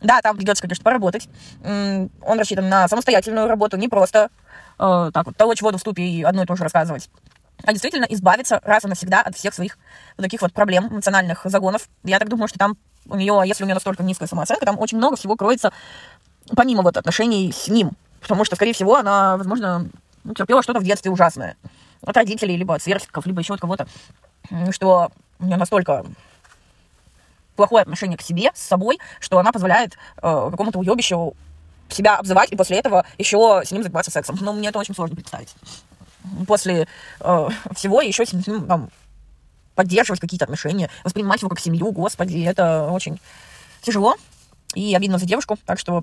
Да, 0.00 0.20
там 0.20 0.36
придется, 0.36 0.62
конечно, 0.62 0.82
поработать. 0.82 1.28
Он 1.62 2.38
рассчитан 2.38 2.68
на 2.68 2.88
самостоятельную 2.88 3.46
работу, 3.46 3.76
не 3.76 3.88
просто 3.88 4.28
э, 4.78 5.10
так 5.14 5.26
вот 5.26 5.36
толочь 5.36 5.62
воду 5.62 5.78
в 5.78 5.80
ступе 5.80 6.02
и 6.02 6.22
одно 6.22 6.42
и 6.42 6.46
то 6.46 6.54
же 6.54 6.64
рассказывать 6.64 7.08
а 7.64 7.72
действительно 7.72 8.04
избавиться 8.04 8.60
раз 8.64 8.84
и 8.84 8.88
навсегда 8.88 9.22
от 9.22 9.36
всех 9.36 9.54
своих 9.54 9.78
вот 10.16 10.24
таких 10.24 10.42
вот 10.42 10.52
проблем, 10.52 10.88
эмоциональных 10.88 11.42
загонов. 11.44 11.88
Я 12.04 12.18
так 12.18 12.28
думаю, 12.28 12.48
что 12.48 12.58
там 12.58 12.76
у 13.08 13.16
нее, 13.16 13.42
если 13.46 13.64
у 13.64 13.66
нее 13.66 13.74
настолько 13.74 14.02
низкая 14.02 14.28
самооценка, 14.28 14.66
там 14.66 14.78
очень 14.78 14.98
много 14.98 15.16
всего 15.16 15.36
кроется 15.36 15.72
помимо 16.54 16.82
вот 16.82 16.96
отношений 16.96 17.52
с 17.52 17.68
ним. 17.68 17.92
Потому 18.26 18.44
что, 18.44 18.56
скорее 18.56 18.72
всего, 18.72 18.96
она, 18.96 19.36
возможно, 19.36 19.88
ну, 20.24 20.34
терпела 20.34 20.62
что-то 20.62 20.80
в 20.80 20.84
детстве 20.84 21.10
ужасное. 21.10 21.56
От 22.02 22.16
родителей, 22.16 22.56
либо 22.56 22.74
от 22.74 22.82
сверстников, 22.82 23.24
либо 23.26 23.40
еще 23.40 23.54
от 23.54 23.60
кого-то. 23.60 23.86
Что 24.70 25.12
у 25.38 25.44
нее 25.44 25.56
настолько 25.56 26.04
плохое 27.54 27.82
отношение 27.82 28.18
к 28.18 28.22
себе, 28.22 28.50
с 28.54 28.60
собой, 28.60 28.98
что 29.20 29.38
она 29.38 29.52
позволяет 29.52 29.94
э, 30.18 30.48
какому-то 30.50 30.78
уебищу 30.78 31.34
себя 31.88 32.16
обзывать 32.16 32.52
и 32.52 32.56
после 32.56 32.78
этого 32.78 33.06
еще 33.16 33.62
с 33.64 33.70
ним 33.70 33.82
заниматься 33.82 34.10
сексом. 34.10 34.36
Но 34.40 34.52
мне 34.52 34.68
это 34.68 34.78
очень 34.78 34.94
сложно 34.94 35.16
представить 35.16 35.54
после 36.46 36.88
э, 37.20 37.48
всего 37.74 38.00
еще 38.00 38.26
с 38.26 38.32
ним 38.32 38.66
там, 38.66 38.90
поддерживать 39.74 40.20
какие-то 40.20 40.44
отношения, 40.44 40.90
воспринимать 41.04 41.40
его 41.42 41.48
как 41.48 41.60
семью, 41.60 41.92
господи, 41.92 42.42
это 42.44 42.88
очень 42.90 43.20
тяжело 43.82 44.16
и 44.74 44.94
обидно 44.94 45.18
за 45.18 45.26
девушку. 45.26 45.58
Так 45.66 45.78
что, 45.78 46.02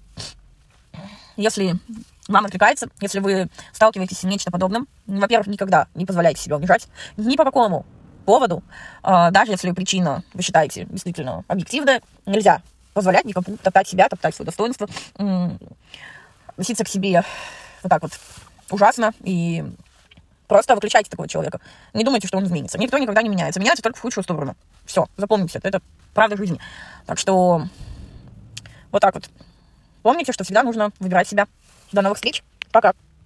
если 1.36 1.76
вам 2.28 2.46
откликается, 2.46 2.88
если 3.02 3.20
вы 3.20 3.50
сталкиваетесь 3.72 4.20
с 4.20 4.24
нечто 4.24 4.52
подобным, 4.52 4.88
во-первых, 5.06 5.48
никогда 5.48 5.88
не 5.94 6.06
позволяйте 6.06 6.42
себе 6.42 6.56
унижать 6.56 6.88
ни 7.18 7.36
по 7.36 7.44
какому 7.44 7.86
поводу, 8.26 8.64
э, 9.04 9.32
даже 9.32 9.52
если 9.52 9.72
причина, 9.72 10.24
вы 10.34 10.42
считаете, 10.42 10.86
действительно 10.86 11.44
объективная, 11.48 12.02
нельзя 12.26 12.62
позволять 12.94 13.26
никому 13.26 13.58
топтать 13.58 13.88
себя, 13.88 14.08
топтать 14.08 14.36
свое 14.36 14.46
достоинство, 14.46 14.88
относиться 16.48 16.84
к 16.84 16.88
себе 16.88 17.24
вот 17.82 17.90
так 17.90 18.02
вот 18.02 18.12
ужасно 18.70 19.14
и 19.24 19.66
Просто 20.48 20.76
выключайте 20.76 21.10
такого 21.10 21.28
человека. 21.28 21.60
Не 21.94 22.04
думайте, 22.04 22.28
что 22.28 22.38
он 22.38 22.44
изменится. 22.44 22.78
Никто 22.78 22.98
никогда 22.98 23.22
не 23.24 23.30
меняется. 23.30 23.60
Меняется 23.60 23.82
только 23.82 23.98
в 23.98 24.02
худшую 24.02 24.24
сторону. 24.24 24.56
Все, 24.86 25.08
запомните 25.18 25.58
это. 25.58 25.68
Это 25.68 25.82
правда 26.14 26.38
жизни. 26.38 26.60
Так 27.06 27.18
что 27.18 27.64
вот 28.92 29.02
так 29.02 29.16
вот. 29.16 29.30
Помните, 30.04 30.34
что 30.34 30.44
всегда 30.44 30.64
нужно 30.64 30.92
выбирать 31.00 31.28
себя. 31.28 31.48
До 31.92 32.02
новых 32.02 32.18
встреч. 32.18 32.44
Пока. 32.72 32.94